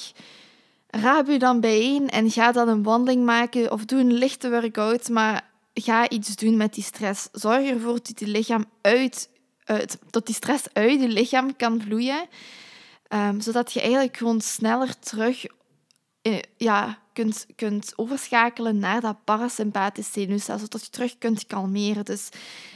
raap 0.87 1.27
je 1.27 1.39
dan 1.39 1.59
bijeen 1.59 2.09
en 2.09 2.31
ga 2.31 2.51
dan 2.51 2.67
een 2.67 2.83
wandeling 2.83 3.25
maken 3.25 3.71
of 3.71 3.85
doe 3.85 3.99
een 3.99 4.13
lichte 4.13 4.49
workout, 4.49 5.09
maar 5.09 5.49
ga 5.73 6.09
iets 6.09 6.35
doen 6.35 6.57
met 6.57 6.73
die 6.73 6.83
stress. 6.83 7.27
Zorg 7.31 7.69
ervoor 7.69 7.93
dat 7.93 8.11
die, 8.17 8.27
lichaam 8.27 8.65
uit, 8.81 9.29
dat 10.09 10.25
die 10.25 10.35
stress 10.35 10.63
uit 10.73 11.01
je 11.01 11.07
lichaam 11.07 11.55
kan 11.55 11.81
vloeien, 11.81 12.27
um, 13.09 13.41
zodat 13.41 13.73
je 13.73 13.81
eigenlijk 13.81 14.17
gewoon 14.17 14.41
sneller 14.41 14.99
terug 14.99 15.45
eh, 15.45 15.51
ja, 16.57 16.97
kunt, 17.13 17.45
kunt 17.55 17.93
overschakelen 17.95 18.79
naar 18.79 19.01
dat 19.01 19.23
parasympathisch 19.23 20.11
zenuwstelsel, 20.11 20.67
zodat 20.71 20.85
je 20.85 20.91
terug 20.91 21.17
kunt 21.17 21.47
kalmeren. 21.47 22.05
Dus 22.05 22.29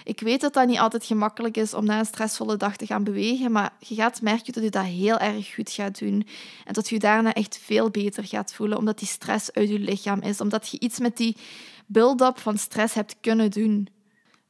ik 0.03 0.19
weet 0.19 0.41
dat 0.41 0.53
dat 0.53 0.67
niet 0.67 0.79
altijd 0.79 1.05
gemakkelijk 1.05 1.57
is 1.57 1.73
om 1.73 1.85
na 1.85 1.99
een 1.99 2.05
stressvolle 2.05 2.57
dag 2.57 2.75
te 2.75 2.85
gaan 2.85 3.03
bewegen, 3.03 3.51
maar 3.51 3.73
je 3.79 3.95
gaat 3.95 4.21
merken 4.21 4.53
dat 4.53 4.63
je 4.63 4.69
dat 4.69 4.83
heel 4.83 5.17
erg 5.17 5.53
goed 5.53 5.71
gaat 5.71 5.99
doen 5.99 6.27
en 6.65 6.73
dat 6.73 6.89
je 6.89 6.95
je 6.95 7.01
daarna 7.01 7.33
echt 7.33 7.59
veel 7.63 7.89
beter 7.89 8.23
gaat 8.25 8.53
voelen, 8.53 8.77
omdat 8.77 8.99
die 8.99 9.07
stress 9.07 9.53
uit 9.53 9.69
je 9.69 9.79
lichaam 9.79 10.21
is, 10.21 10.41
omdat 10.41 10.69
je 10.69 10.79
iets 10.79 10.99
met 10.99 11.17
die 11.17 11.37
build-up 11.87 12.39
van 12.39 12.57
stress 12.57 12.93
hebt 12.93 13.15
kunnen 13.21 13.51
doen. 13.51 13.87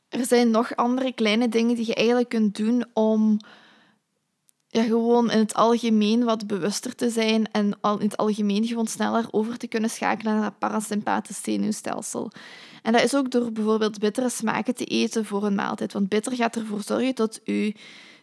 Er 0.10 0.26
zijn 0.26 0.50
nog 0.50 0.76
andere 0.76 1.14
kleine 1.14 1.50
dingen 1.50 1.76
die 1.76 1.88
je 1.88 1.96
eigenlijk 1.96 2.30
kunt 2.30 2.56
doen 2.56 2.86
om 2.94 3.40
ja, 4.72 4.84
gewoon 4.84 5.32
in 5.32 5.38
het 5.38 5.54
algemeen 5.54 6.24
wat 6.24 6.48
bewuster 6.48 6.96
te 6.96 7.10
zijn 7.10 7.52
en 7.52 7.78
al 7.82 8.00
in 8.00 8.06
het 8.06 8.18
algemeen 8.18 8.66
gewoon 8.66 8.88
sneller 8.88 9.26
over 9.32 9.58
te 9.58 9.68
kunnen 9.68 9.90
schakelen 9.90 10.34
naar 10.34 10.44
het 10.44 10.60
parasympathisch 10.60 11.44
zenuwstelsel. 11.44 12.32
En 12.84 12.94
dat 12.94 13.04
is 13.04 13.16
ook 13.16 13.32
door 13.32 13.52
bijvoorbeeld 13.52 14.00
bittere 14.00 14.30
smaken 14.30 14.76
te 14.76 14.86
eten 14.86 15.26
voor 15.26 15.46
een 15.46 15.56
maaltijd. 15.56 15.94
Want 15.94 16.10
bitter 16.10 16.36
gaat 16.36 16.56
ervoor 16.56 16.82
zorgen 16.82 17.16
dat 17.16 17.40
je 17.44 17.74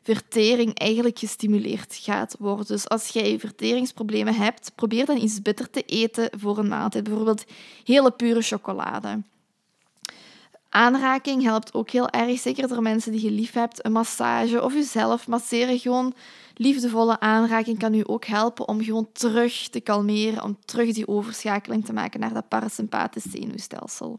vertering 0.02 0.78
eigenlijk 0.78 1.18
gestimuleerd 1.18 1.98
gaat 2.02 2.36
worden. 2.38 2.66
Dus 2.66 2.88
als 2.88 3.08
jij 3.08 3.38
verteringsproblemen 3.38 4.34
hebt, 4.34 4.72
probeer 4.74 5.06
dan 5.06 5.16
iets 5.16 5.42
bitter 5.42 5.70
te 5.70 5.82
eten 5.82 6.30
voor 6.38 6.58
een 6.58 6.68
maaltijd. 6.68 7.04
Bijvoorbeeld 7.04 7.44
hele 7.84 8.10
pure 8.10 8.42
chocolade. 8.42 9.22
Aanraking 10.76 11.42
helpt 11.42 11.74
ook 11.74 11.90
heel 11.90 12.08
erg, 12.08 12.38
zeker 12.38 12.68
door 12.68 12.82
mensen 12.82 13.12
die 13.12 13.24
je 13.24 13.30
lief 13.30 13.52
hebt. 13.52 13.84
Een 13.84 13.92
massage 13.92 14.62
of 14.62 14.72
jezelf 14.72 15.26
masseren, 15.26 15.78
gewoon 15.78 16.14
liefdevolle 16.54 17.20
aanraking 17.20 17.78
kan 17.78 17.94
u 17.94 18.02
ook 18.06 18.24
helpen 18.24 18.68
om 18.68 18.82
gewoon 18.82 19.08
terug 19.12 19.68
te 19.68 19.80
kalmeren, 19.80 20.42
om 20.42 20.58
terug 20.64 20.92
die 20.92 21.08
overschakeling 21.08 21.84
te 21.84 21.92
maken 21.92 22.20
naar 22.20 22.32
dat 22.32 22.48
parasympathisch 22.48 23.30
zenuwstelsel. 23.30 24.18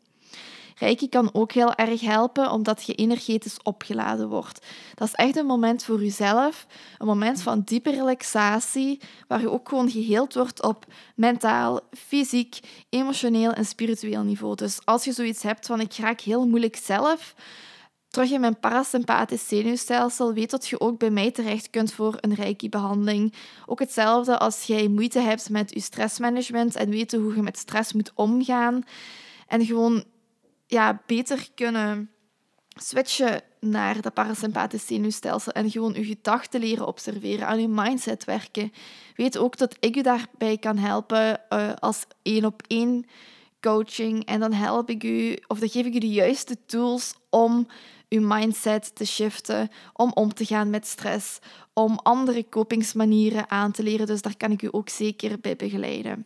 Reiki 0.79 1.09
kan 1.09 1.29
ook 1.33 1.51
heel 1.51 1.73
erg 1.75 2.01
helpen 2.01 2.51
omdat 2.51 2.85
je 2.85 2.93
energetisch 2.93 3.57
opgeladen 3.63 4.29
wordt. 4.29 4.65
Dat 4.95 5.07
is 5.07 5.13
echt 5.13 5.37
een 5.37 5.45
moment 5.45 5.83
voor 5.83 6.03
jezelf, 6.03 6.67
een 6.97 7.07
moment 7.07 7.41
van 7.41 7.61
diepe 7.61 7.91
relaxatie, 7.91 9.01
waar 9.27 9.41
je 9.41 9.51
ook 9.51 9.69
gewoon 9.69 9.89
geheeld 9.89 10.33
wordt 10.33 10.63
op 10.63 10.85
mentaal, 11.15 11.79
fysiek, 11.91 12.59
emotioneel 12.89 13.51
en 13.53 13.65
spiritueel 13.65 14.23
niveau. 14.23 14.55
Dus 14.55 14.79
als 14.85 15.03
je 15.03 15.11
zoiets 15.11 15.43
hebt 15.43 15.65
van 15.65 15.79
ik 15.79 15.93
raak 15.93 16.21
heel 16.21 16.47
moeilijk 16.47 16.75
zelf, 16.75 17.35
terug 18.09 18.31
in 18.31 18.39
mijn 18.39 18.59
parasympathisch 18.59 19.47
zenuwstelsel, 19.47 20.33
weet 20.33 20.51
dat 20.51 20.67
je 20.67 20.79
ook 20.79 20.99
bij 20.99 21.09
mij 21.09 21.31
terecht 21.31 21.69
kunt 21.69 21.93
voor 21.93 22.17
een 22.19 22.33
reiki-behandeling. 22.33 23.33
Ook 23.65 23.79
hetzelfde 23.79 24.37
als 24.37 24.63
jij 24.63 24.87
moeite 24.87 25.19
hebt 25.19 25.49
met 25.49 25.73
je 25.73 25.81
stressmanagement 25.81 26.75
en 26.75 26.89
weten 26.89 27.21
hoe 27.21 27.35
je 27.35 27.41
met 27.41 27.57
stress 27.57 27.93
moet 27.93 28.11
omgaan. 28.15 28.83
En 29.47 29.65
gewoon 29.65 30.03
ja, 30.67 31.01
beter 31.05 31.49
kunnen 31.55 32.11
switchen 32.75 33.41
naar 33.59 34.01
dat 34.01 34.13
parasympathisch 34.13 34.85
zenuwstelsel 34.85 35.51
en 35.51 35.71
gewoon 35.71 35.93
je 35.93 36.05
gedachten 36.05 36.59
leren 36.59 36.87
observeren, 36.87 37.47
aan 37.47 37.61
je 37.61 37.67
mindset 37.67 38.23
werken. 38.25 38.71
Weet 39.15 39.37
ook 39.37 39.57
dat 39.57 39.75
ik 39.79 39.95
je 39.95 40.03
daarbij 40.03 40.57
kan 40.57 40.77
helpen 40.77 41.41
uh, 41.49 41.73
als 41.79 42.05
één 42.21 42.45
op 42.45 42.61
één 42.67 43.05
coaching. 43.61 44.25
En 44.25 44.39
dan 44.39 44.53
help 44.53 44.89
ik 44.89 45.03
u, 45.03 45.37
of 45.47 45.59
dan 45.59 45.69
geef 45.69 45.85
ik 45.85 45.95
u 45.95 45.99
de 45.99 46.09
juiste 46.09 46.57
tools 46.65 47.13
om 47.29 47.67
uw 48.09 48.27
mindset 48.27 48.95
te 48.95 49.05
shiften, 49.05 49.69
om 49.93 50.11
om 50.13 50.33
te 50.33 50.45
gaan 50.45 50.69
met 50.69 50.87
stress, 50.87 51.39
om 51.73 51.99
andere 52.03 52.43
kopingsmanieren 52.43 53.49
aan 53.49 53.71
te 53.71 53.83
leren. 53.83 54.05
Dus 54.05 54.21
daar 54.21 54.37
kan 54.37 54.51
ik 54.51 54.61
u 54.61 54.67
ook 54.71 54.89
zeker 54.89 55.39
bij 55.39 55.55
begeleiden. 55.55 56.25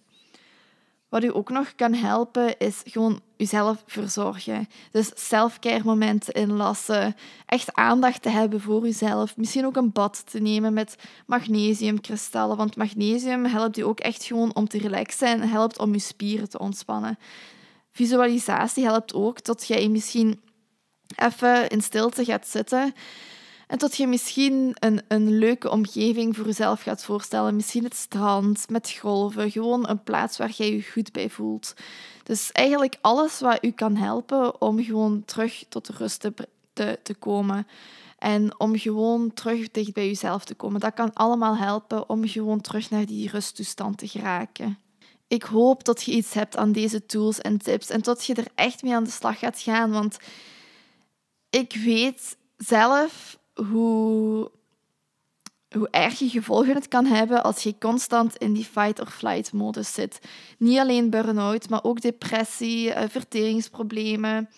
Wat 1.11 1.23
u 1.23 1.35
ook 1.35 1.49
nog 1.49 1.75
kan 1.75 1.93
helpen, 1.93 2.57
is 2.57 2.81
gewoon 2.85 3.21
uzelf 3.37 3.83
verzorgen. 3.85 4.67
Dus 4.91 5.11
self-care 5.13 5.83
momenten 5.83 6.33
inlassen. 6.33 7.15
Echt 7.45 7.73
aandacht 7.73 8.21
te 8.21 8.29
hebben 8.29 8.61
voor 8.61 8.87
uzelf. 8.87 9.37
Misschien 9.37 9.65
ook 9.65 9.75
een 9.75 9.91
bad 9.91 10.23
te 10.31 10.39
nemen 10.39 10.73
met 10.73 10.95
magnesiumkristallen. 11.25 12.57
Want 12.57 12.75
magnesium 12.75 13.45
helpt 13.45 13.77
u 13.77 13.81
ook 13.81 13.99
echt 13.99 14.23
gewoon 14.23 14.55
om 14.55 14.67
te 14.67 14.77
relaxen 14.77 15.27
en 15.27 15.49
helpt 15.49 15.79
om 15.79 15.93
uw 15.93 15.99
spieren 15.99 16.49
te 16.49 16.59
ontspannen. 16.59 17.17
Visualisatie 17.91 18.83
helpt 18.83 19.13
ook 19.13 19.43
dat 19.43 19.67
jij 19.67 19.87
misschien 19.87 20.41
even 21.15 21.69
in 21.69 21.81
stilte 21.81 22.25
gaat 22.25 22.47
zitten 22.47 22.93
en 23.71 23.77
dat 23.77 23.97
je 23.97 24.07
misschien 24.07 24.75
een, 24.79 25.01
een 25.07 25.37
leuke 25.37 25.69
omgeving 25.69 26.35
voor 26.35 26.45
jezelf 26.45 26.81
gaat 26.81 27.03
voorstellen. 27.03 27.55
Misschien 27.55 27.83
het 27.83 27.95
strand 27.95 28.69
met 28.69 28.91
golven. 28.91 29.51
Gewoon 29.51 29.89
een 29.89 30.03
plaats 30.03 30.37
waar 30.37 30.49
jij 30.49 30.73
je 30.73 30.83
goed 30.83 31.11
bij 31.11 31.29
voelt. 31.29 31.73
Dus 32.23 32.51
eigenlijk 32.51 32.97
alles 33.01 33.39
wat 33.39 33.57
u 33.61 33.71
kan 33.71 33.95
helpen 33.95 34.61
om 34.61 34.83
gewoon 34.83 35.25
terug 35.25 35.63
tot 35.69 35.85
de 35.85 35.93
rust 35.97 36.19
te, 36.19 36.33
te, 36.73 36.99
te 37.03 37.13
komen. 37.13 37.67
En 38.17 38.59
om 38.59 38.77
gewoon 38.77 39.33
terug 39.33 39.71
dicht 39.71 39.93
bij 39.93 40.07
jezelf 40.07 40.45
te 40.45 40.55
komen. 40.55 40.79
Dat 40.79 40.93
kan 40.93 41.13
allemaal 41.13 41.57
helpen 41.57 42.09
om 42.09 42.27
gewoon 42.27 42.61
terug 42.61 42.89
naar 42.89 43.05
die 43.05 43.29
rusttoestand 43.29 43.97
te 43.97 44.07
geraken. 44.07 44.79
Ik 45.27 45.43
hoop 45.43 45.83
dat 45.83 46.03
je 46.03 46.11
iets 46.11 46.33
hebt 46.33 46.57
aan 46.57 46.71
deze 46.71 47.05
tools 47.05 47.39
en 47.39 47.57
tips 47.57 47.89
en 47.89 48.01
dat 48.01 48.25
je 48.25 48.33
er 48.33 48.47
echt 48.55 48.83
mee 48.83 48.95
aan 48.95 49.03
de 49.03 49.09
slag 49.09 49.39
gaat 49.39 49.59
gaan. 49.59 49.91
Want 49.91 50.17
ik 51.49 51.73
weet 51.83 52.37
zelf 52.57 53.39
hoe, 53.53 54.51
hoe 55.69 55.89
je 55.91 56.29
gevolgen 56.29 56.75
het 56.75 56.87
kan 56.87 57.05
hebben 57.05 57.43
als 57.43 57.63
je 57.63 57.77
constant 57.77 58.35
in 58.35 58.53
die 58.53 58.65
fight-or-flight-modus 58.65 59.93
zit. 59.93 60.19
Niet 60.57 60.79
alleen 60.79 61.09
burn-out, 61.09 61.69
maar 61.69 61.83
ook 61.83 62.01
depressie, 62.01 62.93
eh, 62.93 63.09
verteringsproblemen. 63.09 64.49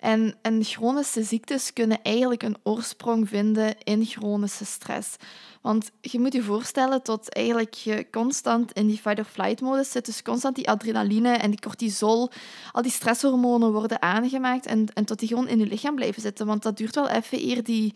En, 0.00 0.34
en 0.42 0.64
chronische 0.64 1.22
ziektes 1.22 1.72
kunnen 1.72 2.02
eigenlijk 2.02 2.42
een 2.42 2.56
oorsprong 2.62 3.28
vinden 3.28 3.74
in 3.82 4.04
chronische 4.04 4.64
stress. 4.64 5.16
Want 5.60 5.90
je 6.00 6.20
moet 6.20 6.32
je 6.32 6.42
voorstellen 6.42 7.00
dat 7.02 7.28
eigenlijk 7.28 7.74
je 7.74 8.06
constant 8.10 8.72
in 8.72 8.86
die 8.86 8.98
fight-or-flight-modus 8.98 9.90
zit. 9.90 10.06
Dus 10.06 10.22
constant 10.22 10.54
die 10.54 10.68
adrenaline 10.68 11.32
en 11.32 11.50
die 11.50 11.60
cortisol, 11.60 12.30
al 12.72 12.82
die 12.82 12.90
stresshormonen 12.90 13.72
worden 13.72 14.02
aangemaakt 14.02 14.66
en, 14.66 14.86
en 14.94 15.04
tot 15.04 15.18
die 15.18 15.28
gewoon 15.28 15.48
in 15.48 15.58
je 15.58 15.66
lichaam 15.66 15.94
blijven 15.94 16.22
zitten. 16.22 16.46
Want 16.46 16.62
dat 16.62 16.76
duurt 16.76 16.94
wel 16.94 17.08
even 17.08 17.48
eer 17.48 17.64
die, 17.64 17.94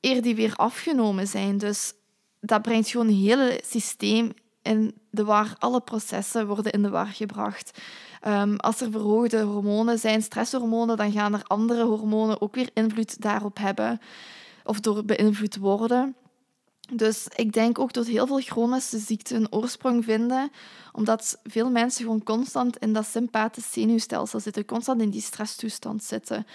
eer 0.00 0.22
die 0.22 0.34
weer 0.34 0.54
afgenomen 0.56 1.26
zijn. 1.26 1.58
Dus 1.58 1.92
dat 2.40 2.62
brengt 2.62 2.88
gewoon 2.88 3.08
een 3.08 3.14
hele 3.14 3.60
systeem 3.64 4.32
in 4.62 4.94
de 5.10 5.24
war. 5.24 5.56
Alle 5.58 5.80
processen 5.80 6.46
worden 6.46 6.72
in 6.72 6.82
de 6.82 6.90
war 6.90 7.06
gebracht. 7.06 7.78
Ehm, 8.20 8.56
als 8.56 8.80
er 8.80 8.90
verhoogde 8.90 9.42
hormonen 9.42 9.98
zijn, 9.98 10.22
stresshormonen, 10.22 10.96
dan 10.96 11.12
gaan 11.12 11.34
er 11.34 11.42
andere 11.42 11.84
hormonen 11.84 12.40
ook 12.40 12.54
weer 12.54 12.70
invloed 12.74 13.20
daarop 13.20 13.58
hebben 13.58 14.00
of 14.64 14.80
door 14.80 15.04
beïnvloed 15.04 15.56
worden. 15.56 16.16
Dus 16.92 17.28
ik 17.36 17.52
denk 17.52 17.78
ook 17.78 17.92
dat 17.92 18.06
heel 18.06 18.26
veel 18.26 18.40
chronische 18.40 18.98
ziekten 18.98 19.52
oorsprong 19.52 20.04
vinden, 20.04 20.50
omdat 20.92 21.38
veel 21.42 21.70
mensen 21.70 22.04
gewoon 22.04 22.22
constant 22.22 22.76
in 22.76 22.92
dat 22.92 23.06
sympathisch 23.06 23.72
zenuwstelsel 23.72 24.40
zitten, 24.40 24.64
constant 24.64 25.00
in 25.02 25.10
die 25.10 25.20
stresstoestand 25.20 26.04
zitten. 26.04 26.46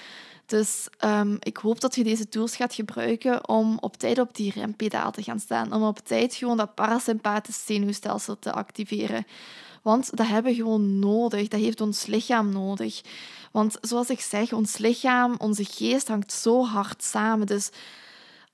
Dus 0.52 0.88
um, 1.06 1.38
ik 1.40 1.58
hoop 1.58 1.80
dat 1.80 1.96
je 1.96 2.04
deze 2.04 2.30
tools 2.30 2.56
gaat 2.56 2.74
gebruiken 2.74 3.48
om 3.50 3.78
op 3.80 3.98
tijd 3.98 4.20
op 4.20 4.36
die 4.36 4.52
rempedaal 4.52 5.12
te 5.12 5.24
gaan 5.24 5.40
staan. 5.40 5.74
Om 5.74 5.84
op 5.84 6.00
tijd 6.00 6.36
gewoon 6.36 6.58
dat 6.58 6.76
parasympathisch 6.76 7.66
zenuwstelsel 7.66 8.40
te 8.40 8.52
activeren. 8.52 9.26
Want 9.82 10.18
dat 10.18 10.28
hebben 10.28 10.52
we 10.52 10.58
gewoon 10.58 11.00
nodig. 11.00 11.48
Dat 11.48 11.60
heeft 11.60 11.82
ons 11.82 12.06
lichaam 12.06 12.52
nodig. 12.52 13.02
Want 13.52 13.78
zoals 13.82 14.10
ik 14.10 14.20
zeg, 14.20 14.54
ons 14.54 14.78
lichaam, 14.78 15.36
onze 15.38 15.64
geest 15.64 16.08
hangt 16.08 16.34
zo 16.34 16.66
hard 16.66 17.04
samen. 17.04 17.48
Dus 17.48 17.70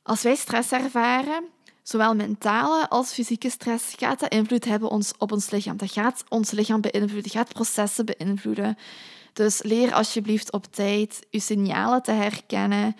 als 0.04 0.22
wij 0.22 0.36
stress 0.36 0.72
ervaren, 0.72 1.44
zowel 1.84 2.16
mentale 2.16 2.90
als 2.90 3.14
fysieke 3.14 3.50
stress, 3.50 3.94
gaat 3.96 4.20
dat 4.20 4.32
invloed 4.32 4.66
hebben 4.66 4.92
op 5.18 5.32
ons 5.32 5.50
lichaam. 5.50 5.78
Dat 5.78 5.92
gaat 5.92 6.24
ons 6.30 6.52
lichaam 6.52 6.82
beïnvloeden, 6.82 7.32
gaat 7.32 7.54
processen 7.54 8.06
beïnvloeden. 8.06 8.78
Dus 9.38 9.62
leer 9.64 9.94
alsjeblieft 9.94 10.52
op 10.52 10.66
tijd 10.66 11.26
je 11.30 11.40
signalen 11.40 12.02
te 12.04 12.12
herkennen. 12.12 12.96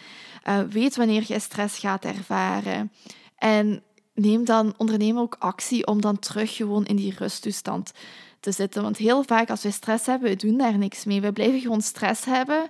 Uh, 0.48 0.60
weet 0.70 0.96
wanneer 0.96 1.24
je 1.28 1.40
stress 1.40 1.80
gaat 1.80 2.06
ervaren. 2.06 2.92
En 3.38 3.84
neem 4.14 4.46
dan, 4.46 4.74
onderneem 4.78 5.20
ook 5.20 5.36
actie 5.40 5.88
om 5.88 6.02
dan 6.02 6.20
terug 6.20 6.56
gewoon 6.56 6.86
in 6.86 6.96
die 6.96 7.14
rusttoestand 7.18 7.92
te 8.40 8.52
zitten. 8.52 8.82
Want 8.82 8.98
heel 8.98 9.24
vaak 9.24 9.50
als 9.50 9.64
we 9.64 9.72
stress 9.72 10.06
hebben, 10.06 10.30
we 10.30 10.36
doen 10.36 10.58
daar 10.58 10.78
niks 10.78 11.06
mee. 11.06 11.22
We 11.22 11.32
blijven 11.32 11.60
gewoon 11.60 11.82
stress 11.82 12.26
hebben. 12.26 12.70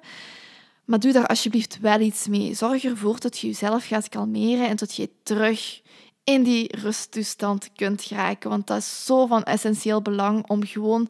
Maar 0.86 1.00
doe 1.00 1.12
daar 1.12 1.28
alsjeblieft 1.28 1.80
wel 1.80 2.00
iets 2.00 2.28
mee. 2.28 2.54
Zorg 2.54 2.84
ervoor 2.84 3.20
dat 3.20 3.38
je 3.38 3.48
jezelf 3.48 3.86
gaat 3.86 4.10
kalmeren 4.10 4.68
en 4.68 4.76
dat 4.76 4.96
je 4.96 5.10
terug 5.24 5.82
in 6.24 6.44
die 6.44 6.78
rusttoestand 6.78 7.70
kunt 7.76 8.04
geraken. 8.04 8.50
Want 8.50 8.68
dat 8.68 8.78
is 8.78 9.06
zo 9.06 9.26
van 9.26 9.44
essentieel 9.44 10.02
belang 10.02 10.48
om 10.48 10.66
gewoon 10.66 11.10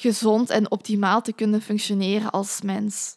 gezond 0.00 0.50
en 0.50 0.70
optimaal 0.70 1.22
te 1.22 1.32
kunnen 1.32 1.62
functioneren 1.62 2.30
als 2.30 2.60
mens. 2.62 3.16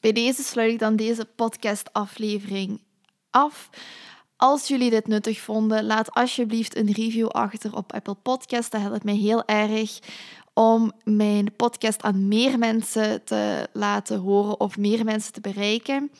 Bij 0.00 0.12
deze 0.12 0.42
sluit 0.42 0.72
ik 0.72 0.78
dan 0.78 0.96
deze 0.96 1.24
podcastaflevering 1.24 2.82
af. 3.30 3.70
Als 4.36 4.68
jullie 4.68 4.90
dit 4.90 5.06
nuttig 5.06 5.40
vonden, 5.40 5.84
laat 5.84 6.10
alsjeblieft 6.10 6.76
een 6.76 6.92
review 6.92 7.26
achter 7.26 7.76
op 7.76 7.92
Apple 7.92 8.14
Podcast. 8.14 8.70
Dat 8.70 8.80
helpt 8.80 9.04
mij 9.04 9.14
heel 9.14 9.44
erg 9.44 9.98
om 10.54 10.92
mijn 11.04 11.56
podcast 11.56 12.02
aan 12.02 12.28
meer 12.28 12.58
mensen 12.58 13.24
te 13.24 13.68
laten 13.72 14.18
horen 14.18 14.60
of 14.60 14.76
meer 14.76 15.04
mensen 15.04 15.32
te 15.32 15.40
bereiken. 15.40 16.10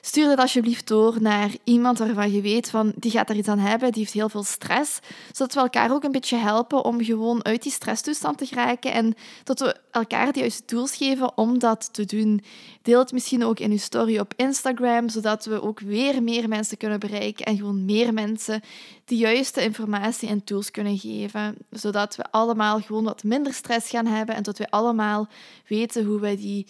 Stuur 0.00 0.28
dit 0.28 0.38
alsjeblieft 0.38 0.88
door 0.88 1.16
naar 1.20 1.50
iemand 1.64 1.98
waarvan 1.98 2.32
je 2.32 2.40
weet 2.40 2.70
van 2.70 2.92
die 2.96 3.10
gaat 3.10 3.30
er 3.30 3.36
iets 3.36 3.48
aan 3.48 3.58
hebben, 3.58 3.92
die 3.92 4.02
heeft 4.02 4.14
heel 4.14 4.28
veel 4.28 4.42
stress, 4.42 4.98
zodat 5.32 5.54
we 5.54 5.60
elkaar 5.60 5.92
ook 5.92 6.04
een 6.04 6.12
beetje 6.12 6.36
helpen 6.36 6.84
om 6.84 7.04
gewoon 7.04 7.44
uit 7.44 7.62
die 7.62 7.72
stresstoestand 7.72 8.38
te 8.38 8.46
geraken 8.46 8.92
en 8.92 9.14
dat 9.44 9.60
we 9.60 9.76
elkaar 9.90 10.32
de 10.32 10.38
juiste 10.40 10.64
tools 10.64 10.96
geven 10.96 11.36
om 11.36 11.58
dat 11.58 11.88
te 11.92 12.04
doen. 12.04 12.42
Deel 12.82 12.98
het 12.98 13.12
misschien 13.12 13.44
ook 13.44 13.58
in 13.58 13.70
uw 13.70 13.78
story 13.78 14.18
op 14.18 14.32
Instagram, 14.36 15.08
zodat 15.08 15.44
we 15.44 15.62
ook 15.62 15.80
weer 15.80 16.22
meer 16.22 16.48
mensen 16.48 16.76
kunnen 16.76 17.00
bereiken 17.00 17.44
en 17.44 17.56
gewoon 17.56 17.84
meer 17.84 18.14
mensen 18.14 18.60
de 19.04 19.16
juiste 19.16 19.62
informatie 19.62 20.28
en 20.28 20.44
tools 20.44 20.70
kunnen 20.70 20.98
geven, 20.98 21.56
zodat 21.70 22.16
we 22.16 22.30
allemaal 22.30 22.80
gewoon 22.80 23.04
wat 23.04 23.24
minder 23.24 23.52
stress 23.52 23.90
gaan 23.90 24.06
hebben 24.06 24.34
en 24.34 24.42
dat 24.42 24.58
we 24.58 24.70
allemaal 24.70 25.28
weten 25.66 26.04
hoe 26.04 26.20
wij 26.20 26.36
die 26.36 26.66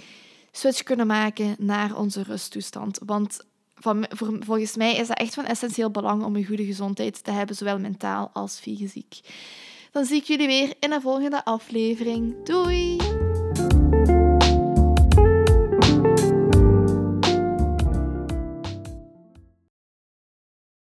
switch 0.52 0.82
kunnen 0.82 1.06
maken 1.06 1.54
naar 1.58 1.96
onze 1.96 2.22
rusttoestand. 2.22 2.98
Want 3.04 3.44
van, 3.74 4.06
volgens 4.18 4.76
mij 4.76 4.96
is 4.96 5.08
dat 5.08 5.18
echt 5.18 5.34
van 5.34 5.44
essentieel 5.44 5.90
belang 5.90 6.24
om 6.24 6.36
een 6.36 6.46
goede 6.46 6.64
gezondheid 6.64 7.24
te 7.24 7.30
hebben, 7.30 7.56
zowel 7.56 7.78
mentaal 7.78 8.30
als 8.32 8.58
fysiek. 8.58 9.20
Dan 9.90 10.04
zie 10.04 10.16
ik 10.16 10.24
jullie 10.24 10.46
weer 10.46 10.74
in 10.80 10.90
de 10.90 11.00
volgende 11.00 11.44
aflevering. 11.44 12.44
Doei! 12.44 13.29